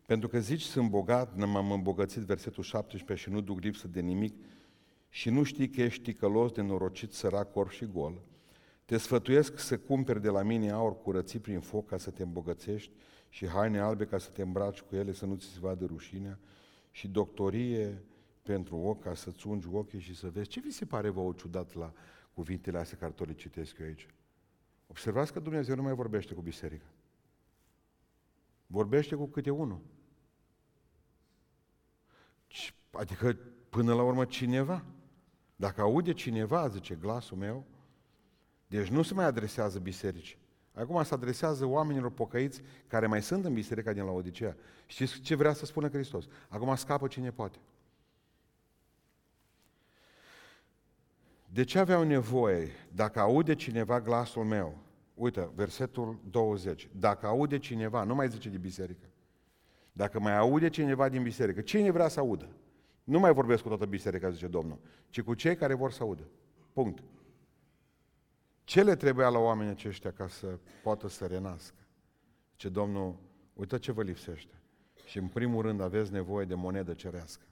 [0.06, 4.34] Pentru că zici sunt bogat, m-am îmbogățit versetul 17 și nu duc lipsă de nimic
[5.08, 8.22] și nu știi că ești ticălos, de norocit, sărac, orb și gol.
[8.86, 12.92] Te sfătuiesc să cumperi de la mine aur curățit prin foc ca să te îmbogățești
[13.28, 16.38] și haine albe ca să te îmbraci cu ele, să nu ți se vadă rușinea
[16.90, 18.02] și doctorie
[18.42, 20.48] pentru ochi ca să-ți ungi ochii și să vezi.
[20.48, 21.92] Ce vi se pare vouă ciudat la
[22.34, 24.06] cuvintele astea care tot le citesc eu aici?
[24.86, 26.86] Observați că Dumnezeu nu mai vorbește cu biserica.
[28.66, 29.80] Vorbește cu câte unul.
[32.90, 34.84] Adică, până la urmă, cineva.
[35.56, 37.66] Dacă aude cineva, zice, glasul meu,
[38.66, 40.38] deci nu se mai adresează bisericii.
[40.74, 44.56] Acum se adresează oamenilor pocăiți care mai sunt în biserica din Laodicea.
[44.86, 46.24] Știți ce vrea să spună Hristos?
[46.48, 47.58] Acum scapă cine poate.
[51.46, 52.70] De ce aveau nevoie?
[52.92, 54.78] Dacă aude cineva glasul meu,
[55.14, 59.06] uite, versetul 20, dacă aude cineva, nu mai zice de biserică,
[59.92, 62.48] dacă mai aude cineva din biserică, cine vrea să audă?
[63.04, 64.78] Nu mai vorbesc cu toată biserica, zice Domnul,
[65.10, 66.28] ci cu cei care vor să audă.
[66.72, 67.02] Punct.
[68.66, 71.76] Ce le trebuia la oamenii aceștia ca să poată să renască?
[72.56, 73.16] Ce Domnul,
[73.52, 74.60] uite ce vă lipsește.
[75.04, 77.42] Și în primul rând aveți nevoie de monedă cerească.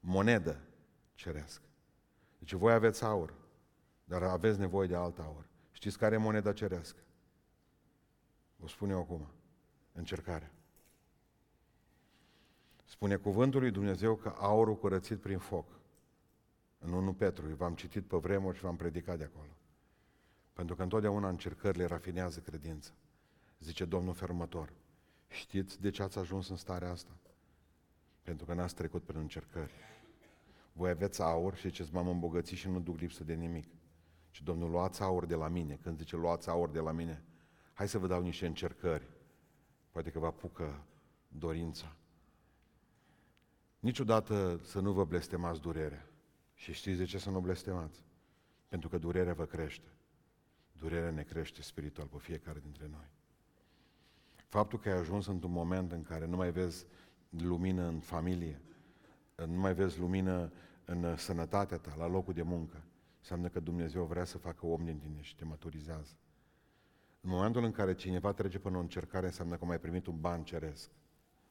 [0.00, 0.60] Monedă
[1.14, 1.64] cerească.
[2.38, 3.34] Deci voi aveți aur,
[4.04, 5.46] dar aveți nevoie de alt aur.
[5.72, 7.00] Știți care e moneda cerească?
[8.62, 9.26] O spun eu acum.
[9.92, 10.52] Încercarea.
[12.84, 15.66] Spune cuvântul lui Dumnezeu că aurul curățit prin foc.
[16.78, 19.50] În 1 Petru, v-am citit pe vremuri și v-am predicat de acolo.
[20.52, 22.90] Pentru că întotdeauna încercările rafinează credința.
[23.58, 24.72] Zice Domnul fermător.
[25.28, 27.16] Știți de ce ați ajuns în starea asta?
[28.22, 29.72] Pentru că n-ați trecut prin încercări.
[30.72, 33.66] Voi aveți aur și ziceți, m-am îmbogățit și nu duc lipsă de nimic.
[34.30, 35.78] Și Domnul, luați aur de la mine.
[35.82, 37.24] Când zice, luați aur de la mine,
[37.72, 39.08] hai să vă dau niște încercări.
[39.90, 40.84] Poate că vă apucă
[41.28, 41.96] dorința.
[43.78, 46.06] Niciodată să nu vă blestemați durerea.
[46.54, 48.04] Și știți de ce să nu blestemați?
[48.68, 49.88] Pentru că durerea vă crește.
[50.82, 53.10] Durerea ne crește spiritual pe fiecare dintre noi.
[54.48, 56.86] Faptul că ai ajuns într-un moment în care nu mai vezi
[57.28, 58.60] lumină în familie,
[59.46, 60.52] nu mai vezi lumină
[60.84, 62.84] în sănătatea ta, la locul de muncă,
[63.18, 66.16] înseamnă că Dumnezeu vrea să facă om din tine și te maturizează.
[67.20, 70.44] În momentul în care cineva trece până o încercare, înseamnă că mai primit un ban
[70.44, 70.90] ceresc,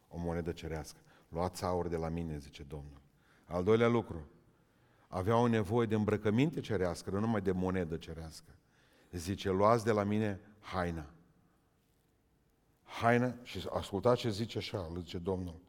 [0.08, 1.00] o monedă cerească.
[1.30, 3.02] Luați aur de la mine, zice Domnul.
[3.46, 4.28] Al doilea lucru,
[5.08, 8.56] aveau nevoie de îmbrăcăminte cerească, nu numai de monedă cerească.
[9.12, 11.10] Zice, luați de la mine haina.
[12.84, 15.60] Haina, și ascultați ce zice așa, zice Domnul.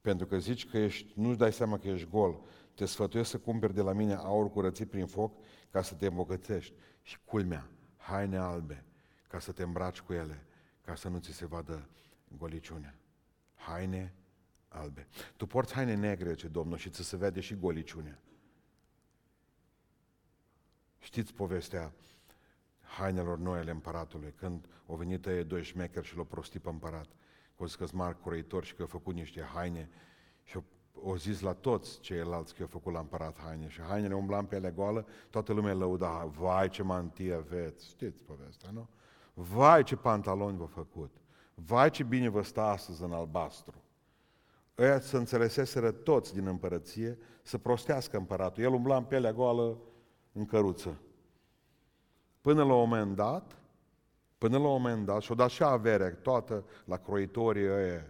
[0.00, 2.40] Pentru că zici că ești, nu-ți dai seama că ești gol,
[2.74, 5.36] te sfătuiesc să cumperi de la mine aur curățit prin foc
[5.70, 6.74] ca să te îmbogățești.
[7.02, 8.84] Și culmea, haine albe,
[9.28, 10.46] ca să te îmbraci cu ele,
[10.84, 11.88] ca să nu ți se vadă
[12.38, 12.98] goliciunea.
[13.54, 14.14] Haine
[14.68, 15.06] albe.
[15.36, 18.18] Tu porți haine negre, ce Domnul, și ți se vede și goliciunea.
[20.98, 21.92] Știți povestea
[22.98, 27.06] hainelor noi ale împăratului, când au venit ei doi șmecheri și l-au prostit pe împărat.
[27.56, 29.90] Că au mari curăitori și că au făcut niște haine
[30.42, 30.64] și au,
[31.06, 34.56] au zis la toți ceilalți că au făcut la împărat haine și hainele umblam pe
[34.56, 38.88] ele goală, toată lumea lăuda, vai ce mantie aveți, știți povestea, nu?
[39.34, 41.16] Vai ce pantaloni v-a făcut,
[41.54, 43.82] vai ce bine vă stă astăzi în albastru.
[44.78, 48.62] Ăia să înțeleseseră toți din împărăție să prostească împăratul.
[48.62, 49.78] El umbla în pielea goală
[50.32, 50.98] în căruță.
[52.44, 53.56] Până la un moment dat,
[54.38, 58.06] Până la un moment dat, și-o dat și averea toată la croitorii ăia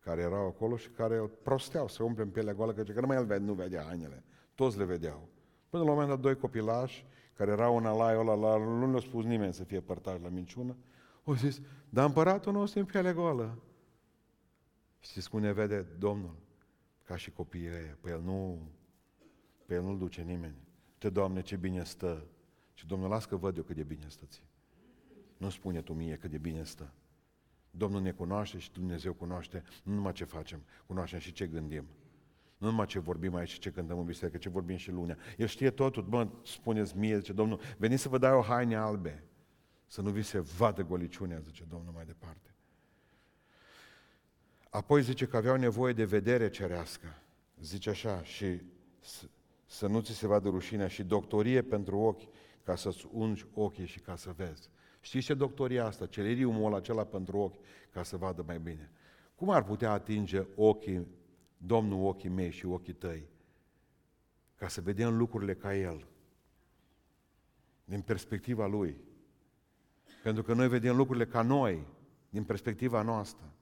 [0.00, 3.40] care erau acolo și care îl prosteau să umple în pielea goală, că numai el
[3.40, 4.24] nu vedea hainele.
[4.54, 5.28] Toți le vedeau.
[5.68, 9.00] Până la un moment dat, doi copilași, care erau în alaiul ăla, la, nu le-a
[9.00, 10.76] spus nimeni să fie părtași la minciună,
[11.24, 13.58] au zis, dar împăratul nostru e în pielea goală.
[14.98, 16.34] Știți cum ne vede Domnul?
[17.04, 17.96] Ca și copiii ăia.
[18.00, 18.68] Pe el nu,
[19.66, 20.56] pe el nu-l duce nimeni.
[20.98, 22.26] Te, Doamne, ce bine stă.
[22.78, 24.42] Și Domnul, las că văd eu cât de bine stă ție.
[25.36, 26.92] Nu spune tu mie cât de bine stă.
[27.70, 31.84] Domnul ne cunoaște și Dumnezeu cunoaște nu numai ce facem, cunoaștem și ce gândim.
[32.58, 35.16] Nu numai ce vorbim aici și ce cântăm în biserică, ce vorbim și lunea.
[35.36, 36.06] El știe totul.
[36.08, 39.24] Mă, spuneți mie, zice Domnul, veniți să vă dau o haine albe.
[39.86, 42.54] Să nu vi se vadă goliciunea, zice Domnul mai departe.
[44.70, 47.22] Apoi zice că aveau nevoie de vedere cerească.
[47.60, 48.62] Zice așa, și
[49.66, 52.22] să nu ți se vadă rușinea și doctorie pentru ochi,
[52.68, 54.70] ca să-ți ungi ochii și ca să vezi.
[55.00, 56.06] Știți ce doctoria asta?
[56.06, 57.60] Celeriumul acela pentru ochi,
[57.90, 58.90] ca să vadă mai bine.
[59.34, 61.06] Cum ar putea atinge ochii,
[61.56, 63.28] Domnul ochii mei și ochii tăi?
[64.54, 66.06] Ca să vedem lucrurile ca El.
[67.84, 69.00] Din perspectiva Lui.
[70.22, 71.86] Pentru că noi vedem lucrurile ca noi,
[72.30, 73.52] din perspectiva noastră.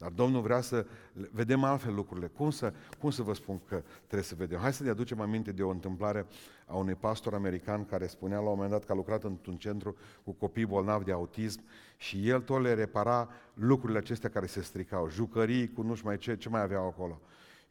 [0.00, 0.86] Dar Domnul vrea să
[1.30, 2.26] vedem altfel lucrurile.
[2.26, 4.58] Cum să, cum să vă spun că trebuie să vedem?
[4.58, 6.26] Hai să ne aducem aminte de o întâmplare
[6.66, 9.96] a unui pastor american care spunea la un moment dat că a lucrat într-un centru
[10.24, 11.60] cu copii bolnavi de autism
[11.96, 16.18] și el tot le repara lucrurile acestea care se stricau, jucării cu nu știu mai
[16.18, 17.20] ce, ce mai aveau acolo.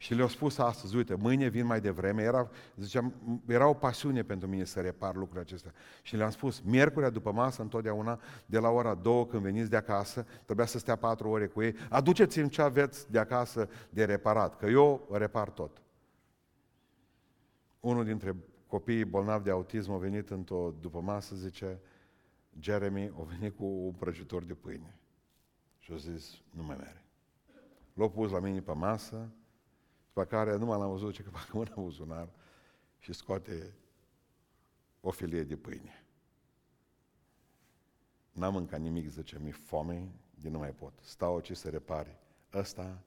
[0.00, 3.14] Și le-au spus astăzi, uite, mâine vin mai devreme, era, ziceam,
[3.46, 5.72] era o pasiune pentru mine să repar lucrurile acestea.
[6.02, 10.26] Și le-am spus, miercurea după masă, întotdeauna, de la ora două când veniți de acasă,
[10.44, 14.66] trebuia să stea patru ore cu ei, aduceți-mi ce aveți de acasă de reparat, că
[14.66, 15.82] eu repar tot.
[17.80, 18.36] Unul dintre
[18.66, 21.80] copiii bolnavi de autism a venit într-o după masă, zice,
[22.60, 24.98] Jeremy a venit cu un prăjitor de pâine.
[25.78, 27.04] Și a zis, nu mai mere.
[27.94, 29.30] L-a pus la mine pe masă,
[30.12, 32.28] după care numai l-am văzut ce că fac mâna în buzunar
[32.98, 33.74] și scoate
[35.00, 36.04] o filie de pâine.
[38.32, 40.92] N-am mâncat nimic, zice, mi foame, din nu mai pot.
[41.00, 42.20] Stau ce să repare.
[42.52, 43.02] Ăsta,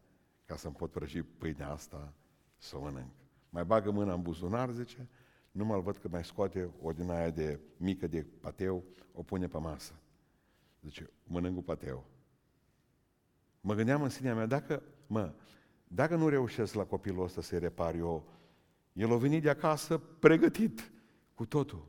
[0.45, 2.13] ca să-mi pot prăji pâinea asta,
[2.57, 3.11] să o mănânc.
[3.49, 5.09] Mai bagă mâna în buzunar, zice,
[5.51, 8.83] nu mă văd că mai scoate o din aia de mică de pateu,
[9.13, 9.93] o pune pe masă.
[10.81, 12.05] Zice, mănânc cu pateu.
[13.61, 15.33] Mă gândeam în sinea mea, dacă, mă,
[15.95, 18.23] dacă nu reușesc la copilul ăsta să-i repar eu,
[18.93, 20.91] el a venit de acasă pregătit
[21.33, 21.87] cu totul.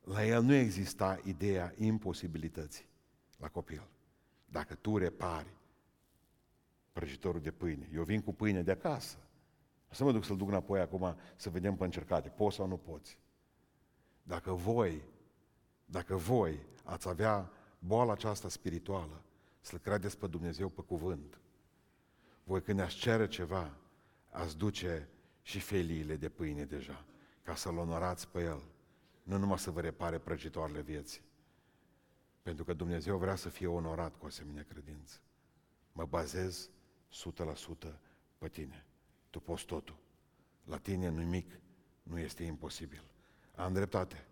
[0.00, 2.88] La el nu exista ideea imposibilității
[3.36, 3.88] la copil.
[4.44, 5.56] Dacă tu repari
[6.92, 9.16] prăjitorul de pâine, eu vin cu pâine de acasă,
[9.90, 13.18] să mă duc să-l duc înapoi acum să vedem pe încercate, poți sau nu poți.
[14.22, 15.02] Dacă voi,
[15.84, 19.22] dacă voi ați avea boala aceasta spirituală,
[19.60, 21.40] să-L credeți pe Dumnezeu pe cuvânt,
[22.48, 23.76] voi când ați cere ceva,
[24.30, 25.08] ați duce
[25.42, 27.04] și feliile de pâine deja,
[27.42, 28.62] ca să-L onorați pe El.
[29.22, 31.22] Nu numai să vă repare prăjitoarele vieții.
[32.42, 35.18] Pentru că Dumnezeu vrea să fie onorat cu asemenea credință.
[35.92, 36.70] Mă bazez
[37.88, 37.92] 100%
[38.38, 38.84] pe tine.
[39.30, 39.96] Tu poți totul.
[40.64, 41.60] La tine nimic
[42.02, 43.02] nu este imposibil.
[43.54, 44.26] Am dreptate.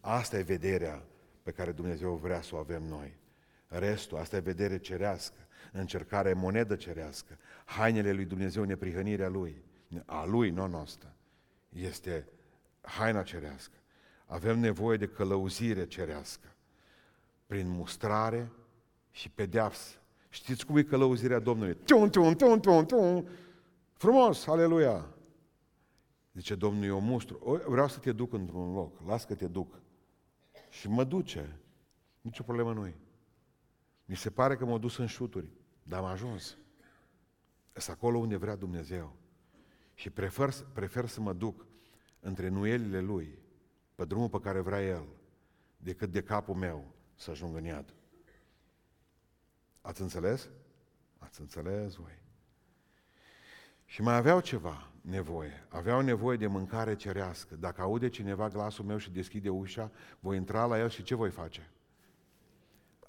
[0.00, 1.04] Asta e vederea
[1.42, 3.18] pe care Dumnezeu vrea să o avem noi.
[3.66, 7.38] Restul, asta e vedere cerească încercare monedă cerească.
[7.64, 9.62] Hainele lui Dumnezeu, neprihănirea lui,
[10.04, 11.14] a lui, nu a noastră,
[11.68, 12.28] este
[12.80, 13.76] haina cerească.
[14.26, 16.48] Avem nevoie de călăuzire cerească
[17.46, 18.52] prin mustrare
[19.10, 19.96] și pedeapsă.
[20.28, 21.74] Știți cum e călăuzirea Domnului?
[21.74, 23.28] Tum, tum, tum, tum, tum.
[23.92, 25.06] Frumos, aleluia!
[26.32, 27.62] Zice Domnul, eu mustru.
[27.66, 29.00] Vreau să te duc într-un loc.
[29.06, 29.80] Las că te duc.
[30.68, 31.58] Și mă duce.
[32.20, 32.94] Nici o problemă nu e.
[34.08, 35.50] Mi se pare că m-a dus în șuturi,
[35.82, 36.56] dar am ajuns.
[37.72, 39.16] Este acolo unde vrea Dumnezeu.
[39.94, 41.66] Și prefer, prefer să mă duc
[42.20, 43.38] între nuielile Lui,
[43.94, 45.06] pe drumul pe care vrea El,
[45.76, 47.94] decât de capul meu să ajung în iad.
[49.80, 50.48] Ați înțeles?
[51.18, 52.22] Ați înțeles voi.
[53.84, 55.66] Și mai aveau ceva nevoie.
[55.68, 57.56] Aveau nevoie de mâncare cerească.
[57.56, 59.90] Dacă aude cineva glasul meu și deschide ușa,
[60.20, 61.70] voi intra la el și ce voi face?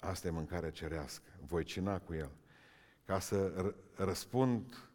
[0.00, 1.30] Asta e mâncarea cerească.
[1.46, 2.30] Voi cina cu el.
[3.04, 4.90] Ca să răspund,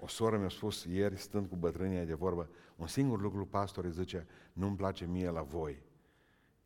[0.00, 4.26] o soră mi-a spus ieri, stând cu bătrânia de vorbă, un singur lucru pastorii zice,
[4.52, 5.82] nu-mi place mie la voi.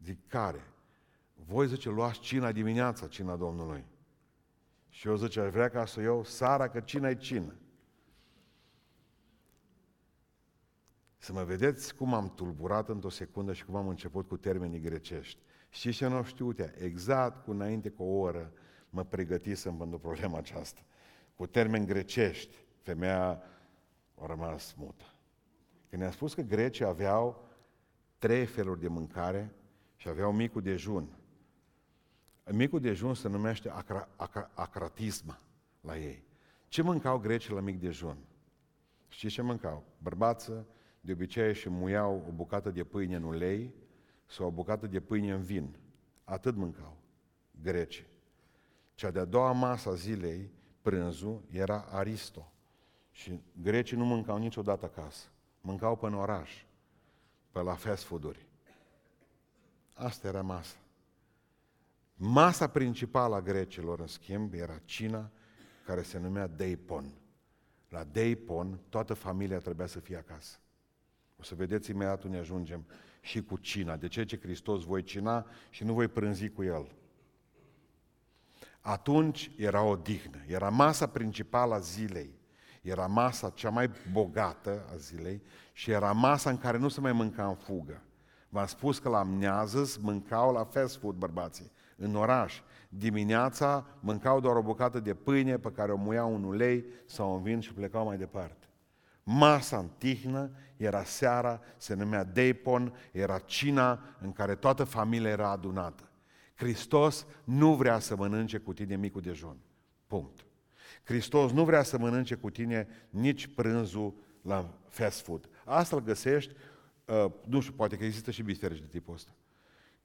[0.04, 0.72] Zic, care?
[1.34, 3.84] Voi, zice, luați cina dimineața, cina Domnului.
[4.88, 7.54] Și eu zice, vrea ca să iau sara, că cina e cină.
[11.16, 15.40] Să mă vedeți cum am tulburat într-o secundă și cum am început cu termenii grecești.
[15.72, 16.72] Și ce nu știut ea?
[16.78, 18.52] Exact cu înainte cu o oră
[18.90, 20.80] mă pregătisem pentru problema aceasta.
[21.36, 23.42] Cu termeni grecești, femeia
[24.14, 25.04] a rămas mută.
[25.88, 27.48] Când ne-a spus că grecii aveau
[28.18, 29.54] trei feluri de mâncare
[29.96, 31.16] și aveau micul dejun.
[32.50, 35.40] Micul dejun se numește acra, acra, acratisma
[35.80, 36.24] la ei.
[36.68, 38.16] Ce mâncau grecii la mic dejun?
[39.08, 39.84] Știți ce mâncau?
[39.98, 40.66] Bărbață,
[41.00, 43.74] de obicei și muiau o bucată de pâine în ulei
[44.32, 45.76] sau o bucată de pâine în vin.
[46.24, 46.96] Atât mâncau
[47.62, 48.06] grecii.
[48.94, 50.50] Cea de-a doua masă a zilei,
[50.82, 52.52] prânzul, era aristo.
[53.10, 55.26] Și grecii nu mâncau niciodată acasă.
[55.60, 56.64] Mâncau pe în oraș,
[57.50, 58.46] pe la fast food-uri.
[59.94, 60.76] Asta era masa.
[62.14, 65.30] Masa principală a grecilor, în schimb, era cina
[65.86, 67.12] care se numea Deipon.
[67.88, 70.56] La Deipon, toată familia trebuia să fie acasă.
[71.42, 72.84] O să vedeți imediat unde ajungem
[73.20, 73.96] și cu cina.
[73.96, 76.94] De ce ce Hristos voi cina și nu voi prânzi cu El?
[78.80, 82.34] Atunci era o dihnă, era masa principală a zilei,
[82.82, 87.12] era masa cea mai bogată a zilei și era masa în care nu se mai
[87.12, 88.02] mânca în fugă.
[88.48, 92.60] V-am spus că la amnează mâncau la fast food bărbații, în oraș.
[92.88, 97.42] Dimineața mâncau doar o bucată de pâine pe care o muiau în ulei sau în
[97.42, 98.61] vin și plecau mai departe.
[99.22, 105.50] Masa în tihnă era seara, se numea Deipon, era cina în care toată familia era
[105.50, 106.10] adunată.
[106.54, 109.56] Hristos nu vrea să mănânce cu tine micul dejun.
[110.06, 110.46] Punct.
[111.04, 115.48] Hristos nu vrea să mănânce cu tine nici prânzul la fast food.
[115.64, 116.54] Asta îl găsești,
[117.04, 119.30] uh, nu știu, poate că există și biserici de tipul ăsta.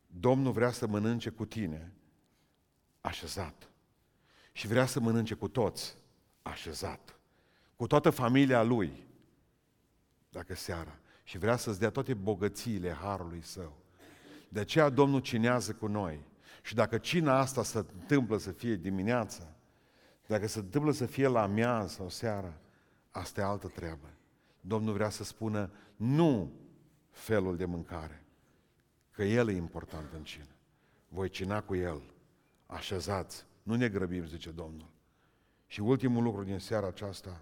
[0.08, 1.92] Domnul vrea să mănânce cu tine
[3.02, 3.70] așezat.
[4.52, 5.96] Și vrea să mănânce cu toți
[6.42, 7.20] așezat.
[7.76, 9.07] Cu toată familia lui,
[10.38, 11.00] dacă seara.
[11.24, 13.78] Și vrea să-ți dea toate bogățiile harului său.
[14.50, 16.26] De aceea Domnul cinează cu noi.
[16.62, 19.56] Și dacă cina asta se întâmplă să fie dimineața,
[20.28, 22.54] dacă se întâmplă să fie la amiază sau seara,
[23.12, 24.10] asta e altă treabă.
[24.62, 26.52] Domnul vrea să spună nu
[27.10, 28.24] felul de mâncare,
[29.12, 30.56] că El e important în cină.
[31.08, 32.02] Voi cina cu El,
[32.66, 34.90] așezați, nu ne grăbim, zice Domnul.
[35.66, 37.42] Și ultimul lucru din seara aceasta,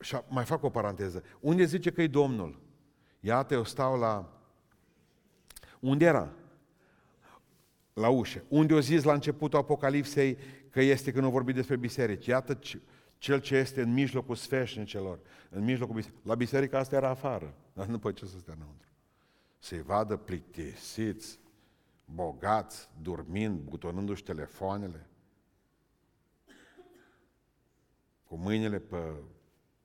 [0.00, 2.60] și mai fac o paranteză, unde zice că e Domnul?
[3.20, 4.40] Iată, eu stau la...
[5.80, 6.32] Unde era?
[7.92, 8.42] La ușă.
[8.48, 10.38] Unde o zis la începutul Apocalipsei
[10.70, 12.26] că este când o vorbi despre biserici.
[12.26, 12.58] Iată
[13.18, 15.18] cel ce este în mijlocul sfeșnicelor,
[15.50, 16.22] în mijlocul bisericii.
[16.24, 18.88] La biserică asta era afară, dar nu poate ce să stea înăuntru.
[19.58, 21.38] Să-i vadă plictisiți,
[22.04, 25.06] bogați, dormind, butonându-și telefoanele,
[28.24, 29.12] cu mâinile pe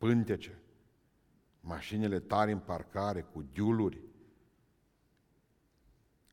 [0.02, 0.62] pântece,
[1.60, 4.02] mașinile tari în parcare, cu diuluri,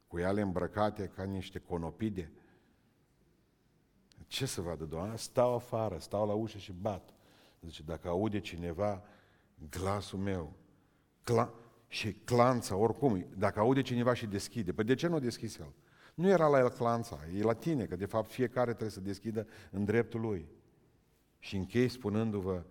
[0.07, 2.33] cu ele îmbrăcate ca niște conopide.
[4.27, 5.17] Ce să vadă Doamne?
[5.17, 7.15] Stau afară, stau la ușă și bat.
[7.61, 9.03] Zice, dacă aude cineva
[9.71, 10.53] glasul meu,
[11.23, 11.53] cla-
[11.89, 15.73] și clanța, oricum, dacă aude cineva și deschide, păi de ce nu deschis el?
[16.15, 19.47] Nu era la el clanța, e la tine, că de fapt fiecare trebuie să deschidă
[19.71, 20.49] în dreptul lui.
[21.39, 22.65] Și închei spunându-vă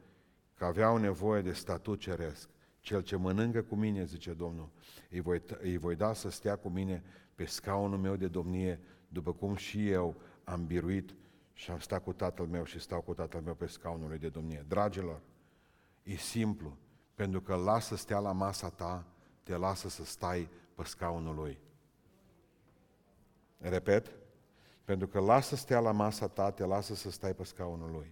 [0.58, 2.50] că aveau nevoie de statut ceresc.
[2.80, 4.70] Cel ce mănâncă cu mine, zice Domnul,
[5.10, 7.04] îi voi, îi voi da să stea cu mine
[7.36, 11.16] pe scaunul meu de domnie, după cum și eu am biruit
[11.54, 14.30] și am stat cu tatăl meu și stau cu tatăl meu pe scaunul lui de
[14.30, 14.66] domnie.
[14.68, 15.22] Dragilor,
[16.04, 16.78] e simplu,
[17.16, 19.06] pentru că lasă stea la masa ta,
[19.44, 21.60] te lasă să stai pe scaunul lui.
[23.58, 24.16] Repet,
[24.84, 28.12] pentru că lasă stea la masa ta, te lasă să stai pe scaunul lui.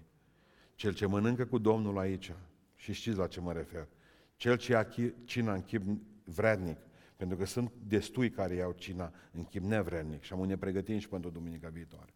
[0.75, 2.33] Cel ce mănâncă cu Domnul aici,
[2.75, 3.87] și știți la ce mă refer,
[4.35, 4.87] cel ce ia
[5.23, 5.83] cina în chip
[6.23, 6.77] vrednic,
[7.15, 11.09] pentru că sunt destui care iau cina în chip nevrednic și am ne pregătim și
[11.09, 12.13] pentru duminica viitoare.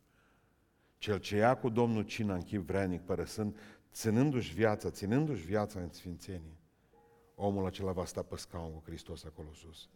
[0.97, 3.57] Cel ce ia cu Domnul cina în chip vrednic, părăsând,
[3.91, 6.57] ținându-și viața, ținându-și viața în sfințenie,
[7.35, 9.89] omul acela va sta pe scaun cu Hristos acolo sus.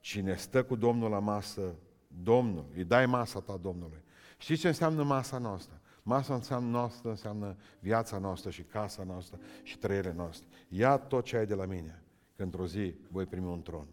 [0.00, 1.74] Cine stă cu Domnul la masă,
[2.22, 4.02] Domnul, îi dai masa ta Domnului.
[4.38, 5.80] Știți ce înseamnă masa noastră?
[6.06, 10.46] Masa înseamnă noastră înseamnă viața noastră și casa noastră și trăirea noastră.
[10.68, 12.02] Ia tot ce ai de la mine,
[12.36, 13.86] că într-o zi voi primi un tron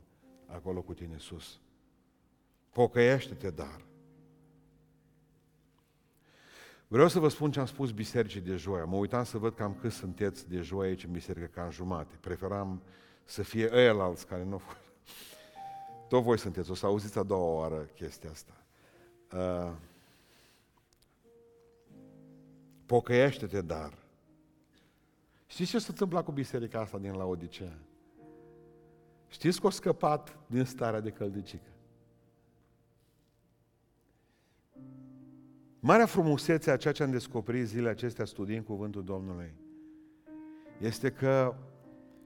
[0.45, 1.59] acolo cu tine sus.
[2.69, 3.85] Pocăiește-te, dar.
[6.87, 8.85] Vreau să vă spun ce am spus bisericii de joia.
[8.85, 12.15] Mă uitam să văd cam cât sunteți de joia aici în biserică, cam jumate.
[12.19, 12.81] Preferam
[13.25, 14.61] să fie ăilalți care nu...
[16.07, 18.53] Tot voi sunteți, o să auziți a doua oară chestia asta.
[19.33, 19.71] Uh,
[22.91, 23.93] Pocăiește-te, dar.
[25.45, 27.77] Știți ce se întâmpla cu biserica asta din Laodicea?
[29.27, 31.69] Știți că a scăpat din starea de căldicică.
[35.79, 39.53] Marea frumusețe a ceea ce am descoperit zilele acestea studiind cuvântul Domnului
[40.79, 41.55] este că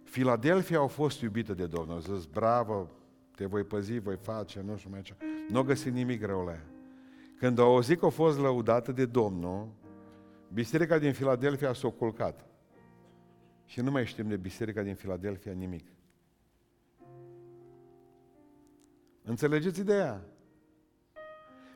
[0.04, 1.96] Filadelfia a fost iubită de Domnul.
[1.96, 2.90] A zis, bravo,
[3.36, 5.16] te voi păzi, voi face, nu știu mai ce.
[5.20, 6.66] Nu n-o găsit nimic greu la ea.
[7.38, 9.68] Când au auzit că a fost lăudată de Domnul,
[10.54, 12.46] biserica din Filadelfia s-a culcat.
[13.66, 15.86] Și nu mai știm de biserica din Filadelfia nimic.
[19.24, 20.22] Înțelegeți ideea?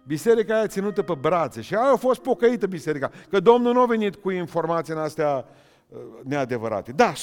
[0.08, 3.12] Biserica aia ținută pe brațe și aia a fost pocăită biserica.
[3.30, 5.46] Că Domnul nu a venit cu informații în astea
[5.88, 6.92] uh, neadevărate.
[6.92, 7.16] Da, 100%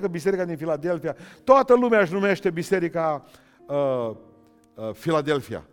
[0.00, 3.24] că biserica din Filadelfia, toată lumea își numește biserica
[3.66, 4.10] uh,
[4.74, 5.66] uh, Filadelfia.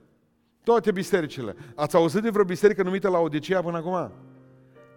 [0.64, 1.56] Toate bisericile.
[1.76, 4.12] Ați auzit de vreo biserică numită la Odisea până acum?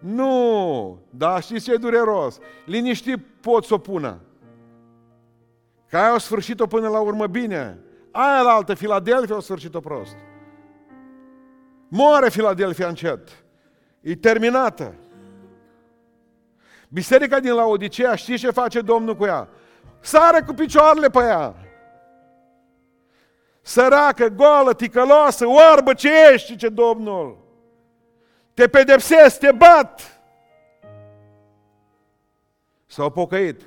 [0.03, 0.99] Nu!
[1.09, 2.37] Da, știți ce e dureros?
[2.65, 4.19] Liniștit pot să o pună.
[5.89, 7.79] Că aia au sfârșit-o până la urmă bine.
[8.11, 10.15] Aia la altă, Filadelfia, au sfârșit-o prost.
[11.87, 13.43] Moare Filadelfia încet.
[14.01, 14.93] E terminată.
[16.89, 19.47] Biserica din Laodicea, știți ce face Domnul cu ea?
[19.99, 21.55] Sare cu picioarele pe ea.
[23.61, 27.42] Săracă, goală, ticăloasă, oarbă ce ești, ce Domnul.
[28.53, 30.21] Te pedepsesc, te bat.
[32.85, 33.61] S-au pocăit.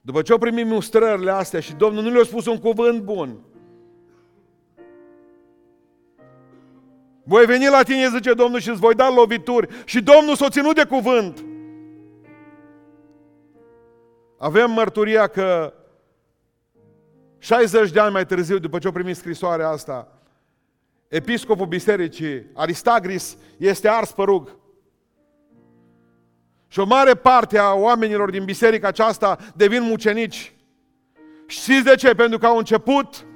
[0.00, 3.40] După ce au primit mustrările astea și Domnul nu le-a spus un cuvânt bun,
[7.28, 9.68] Voi veni la tine, zice Domnul, și îți voi da lovituri.
[9.84, 11.44] Și Domnul s-a ținut de cuvânt.
[14.38, 15.74] Avem mărturia că
[17.38, 20.15] 60 de ani mai târziu, după ce au primit scrisoarea asta,
[21.08, 24.56] episcopul bisericii, Aristagris, este ars pe rug.
[26.68, 30.52] Și o mare parte a oamenilor din biserica aceasta devin mucenici.
[31.46, 32.14] Știți de ce?
[32.14, 33.26] Pentru că au început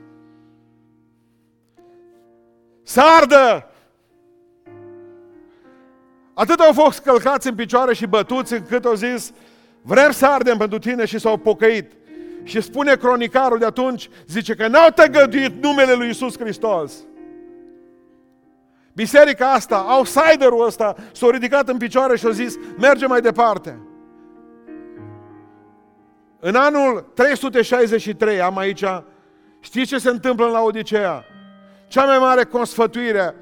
[2.83, 3.71] să ardă
[6.41, 9.33] Atât au fost călcați în picioare și bătuți încât au zis,
[9.83, 11.93] vrem să ardem pentru tine și s-au pocăit.
[12.43, 16.93] Și spune cronicarul de atunci, zice că n-au tăgăduit numele lui Isus Hristos.
[18.93, 23.79] Biserica asta, outsiderul ăsta, s-a ridicat în picioare și a zis, merge mai departe.
[26.41, 28.85] În anul 363, am aici,
[29.61, 31.25] știți ce se întâmplă în Laodicea?
[31.89, 33.35] Cea mai mare consfătuire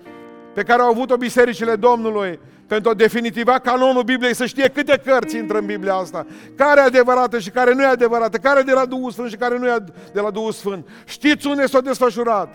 [0.55, 5.37] pe care au avut-o bisericile Domnului pentru a definitiva canonul Bibliei, să știe câte cărți
[5.37, 6.27] intră în Biblia asta,
[6.57, 9.37] care e adevărată și care nu e adevărată, care e de la Duhul Sfânt și
[9.37, 10.89] care nu e de la Duhul Sfânt.
[11.05, 12.55] Știți unde s-a desfășurat?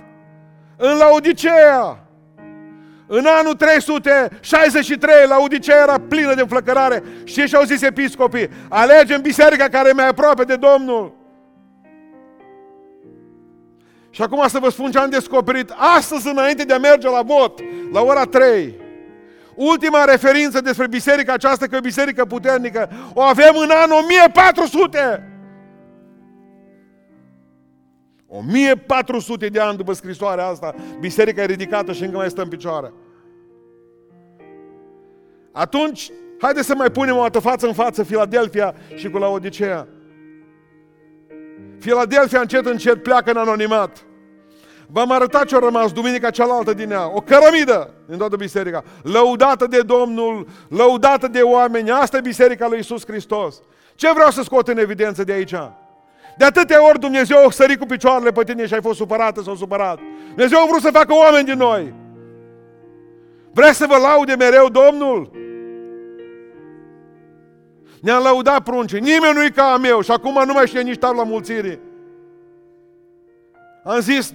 [0.78, 2.08] În Laodicea!
[3.08, 7.04] În anul 363, Laodicea era plină de flăcărare.
[7.24, 8.50] Și ce au zis episcopii?
[8.70, 11.22] Alegem biserica care e mai aproape de Domnul.
[14.10, 17.60] Și acum să vă spun ce am descoperit astăzi înainte de a merge la vot,
[17.92, 18.76] la ora 3.
[19.56, 25.33] Ultima referință despre biserica aceasta, că e o biserică puternică, o avem în anul 1400!
[28.38, 32.94] 1400 de ani după scrisoarea asta, biserica e ridicată și încă mai stă în picioare.
[35.52, 39.88] Atunci, haideți să mai punem o dată față în față Filadelfia și cu Laodicea.
[41.80, 44.06] Filadelfia încet încet pleacă în anonimat.
[44.88, 47.16] V-am arătat ce a rămas duminica cealaltă din ea.
[47.16, 48.84] O cărămidă din toată biserica.
[49.04, 51.92] Lăudată de Domnul, lăudată de oameni.
[51.92, 53.62] Asta e biserica lui Isus Hristos.
[53.96, 55.56] Ce vreau să scot în evidență de aici?
[56.38, 59.56] De atâtea ori Dumnezeu a sărit cu picioarele pe tine și ai fost supărată sau
[59.56, 60.00] supărat.
[60.28, 61.94] Dumnezeu a vrut să facă oameni din noi.
[63.52, 65.32] Vreți să vă laude mereu Domnul?
[68.02, 69.00] Ne-am lăudat pruncii.
[69.00, 71.80] Nimeni nu-i ca a meu și acum nu mai știe nici tabla mulțirii.
[73.84, 74.34] Am zis,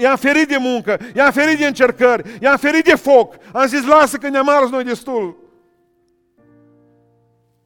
[0.00, 3.34] i-am ferit de muncă, i-am ferit de încercări, i-am ferit de foc.
[3.52, 5.36] Am zis, lasă că ne-am ars noi destul.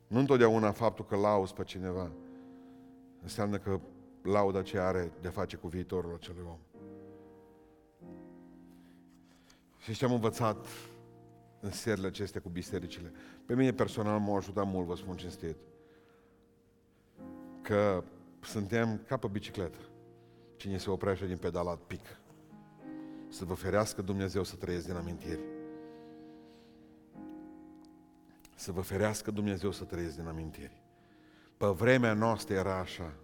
[0.07, 2.11] Nu întotdeauna faptul că lauzi pe cineva
[3.23, 3.81] înseamnă că
[4.23, 6.59] lauda ce are de face cu viitorul acelui om.
[9.79, 10.66] Și ce am învățat
[11.61, 13.12] în serile acestea cu bisericile?
[13.47, 15.57] Pe mine personal m-a ajutat mult, vă spun cinstit.
[17.62, 18.05] Că
[18.41, 19.79] suntem ca pe bicicletă.
[20.57, 22.05] Cine se oprește din pedalat, pic.
[23.29, 25.41] Să vă ferească Dumnezeu să trăiesc din amintiri.
[28.55, 30.83] Să vă ferească Dumnezeu să trăiesc din amintiri.
[31.59, 33.15] Pe vremea noastră era așa.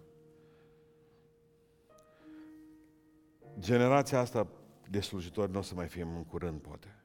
[3.59, 4.49] Generația asta
[4.91, 7.05] de slujitori nu o să mai fie în curând, poate.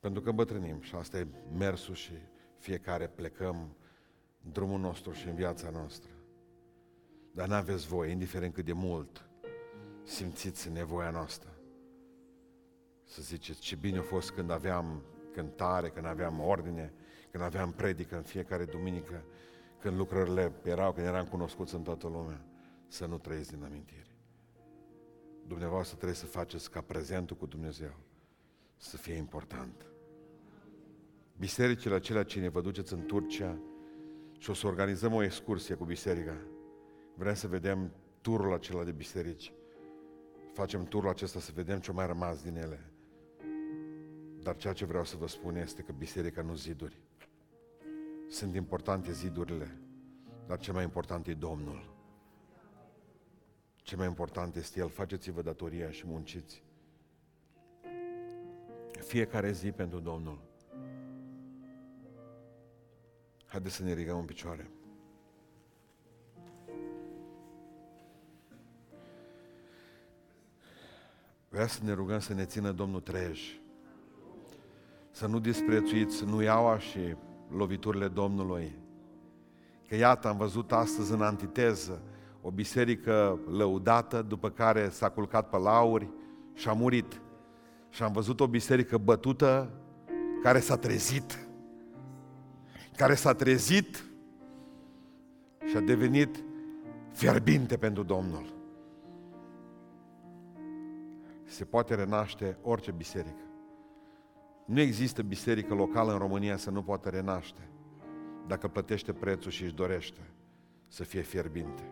[0.00, 1.26] Pentru că îmbătrânim și asta e
[1.58, 2.12] mersul și
[2.58, 3.76] fiecare plecăm
[4.40, 6.10] drumul nostru și în viața noastră.
[7.32, 9.28] Dar n-aveți voie, indiferent cât de mult
[10.02, 11.50] simțiți nevoia noastră.
[13.04, 15.02] Să ziceți ce bine a fost când aveam
[15.32, 16.92] cântare, când aveam ordine,
[17.30, 19.24] când aveam predică în fiecare duminică,
[19.86, 22.44] când lucrările erau, când eram cunoscuți în toată lumea.
[22.88, 24.16] Să nu trăiți din amintiri.
[25.46, 27.96] Dumneavoastră trebuie să faceți ca prezentul cu Dumnezeu
[28.76, 29.86] să fie important.
[31.38, 33.58] Bisericile acelea ce ne vă duceți în Turcia
[34.38, 36.36] și o să organizăm o excursie cu biserica.
[37.14, 39.52] Vrem să vedem turul acela de biserici.
[40.52, 42.92] Facem turul acesta să vedem ce mai rămas din ele.
[44.42, 47.05] Dar ceea ce vreau să vă spun este că biserica nu ziduri.
[48.28, 49.78] Sunt importante zidurile,
[50.46, 51.94] dar cel mai important e Domnul.
[53.76, 54.88] Ce mai important este El.
[54.88, 56.62] Faceți-vă datoria și munciți.
[58.90, 60.40] Fiecare zi pentru Domnul.
[63.46, 64.70] Haideți să ne ridicăm în picioare.
[71.48, 73.60] Vrea să ne rugăm să ne țină Domnul trej.
[75.10, 77.16] Să nu disprețuiți nu iaua și
[77.50, 78.78] loviturile Domnului.
[79.88, 82.02] Că iată, am văzut astăzi în antiteză
[82.40, 86.08] o biserică lăudată, după care s-a culcat pe lauri
[86.54, 87.20] și a murit.
[87.90, 89.70] Și am văzut o biserică bătută
[90.42, 91.48] care s-a trezit.
[92.96, 94.04] Care s-a trezit
[95.64, 96.44] și a devenit
[97.12, 98.54] fierbinte pentru Domnul.
[101.44, 103.45] Se poate renaște orice biserică.
[104.66, 107.60] Nu există biserică locală în România să nu poată renaște
[108.46, 110.20] dacă plătește prețul și își dorește
[110.88, 111.82] să fie fierbinte.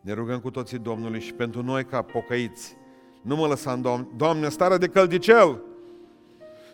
[0.00, 2.76] Ne rugăm cu toții Domnului și pentru noi ca pocăiți,
[3.22, 5.60] nu mă lăsa în Domn, Doamne, starea de căldicel.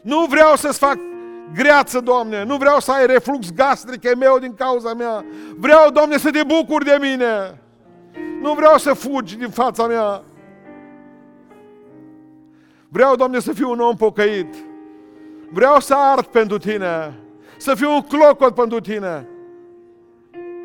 [0.02, 0.98] Nu vreau să-ți fac
[1.54, 5.24] greață, Doamne, nu vreau să ai reflux gastric e meu din cauza mea.
[5.56, 7.62] Vreau, Doamne, să te bucuri de mine.
[8.40, 10.22] Nu vreau să fugi din fața mea.
[12.88, 14.67] Vreau, Doamne, să fiu un om pocăit.
[15.50, 17.18] Vreau să ard pentru Tine.
[17.56, 19.28] Să fiu un clocot pentru Tine.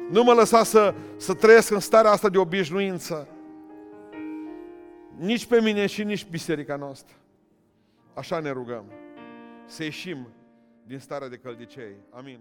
[0.09, 3.27] Nu mă lăsa să, să trăiesc în starea asta de obișnuință.
[5.17, 7.15] Nici pe mine și nici biserica noastră.
[8.13, 8.86] Așa ne rugăm.
[9.65, 10.27] Să ieșim
[10.84, 11.95] din starea de căldicei.
[12.09, 12.39] Amin.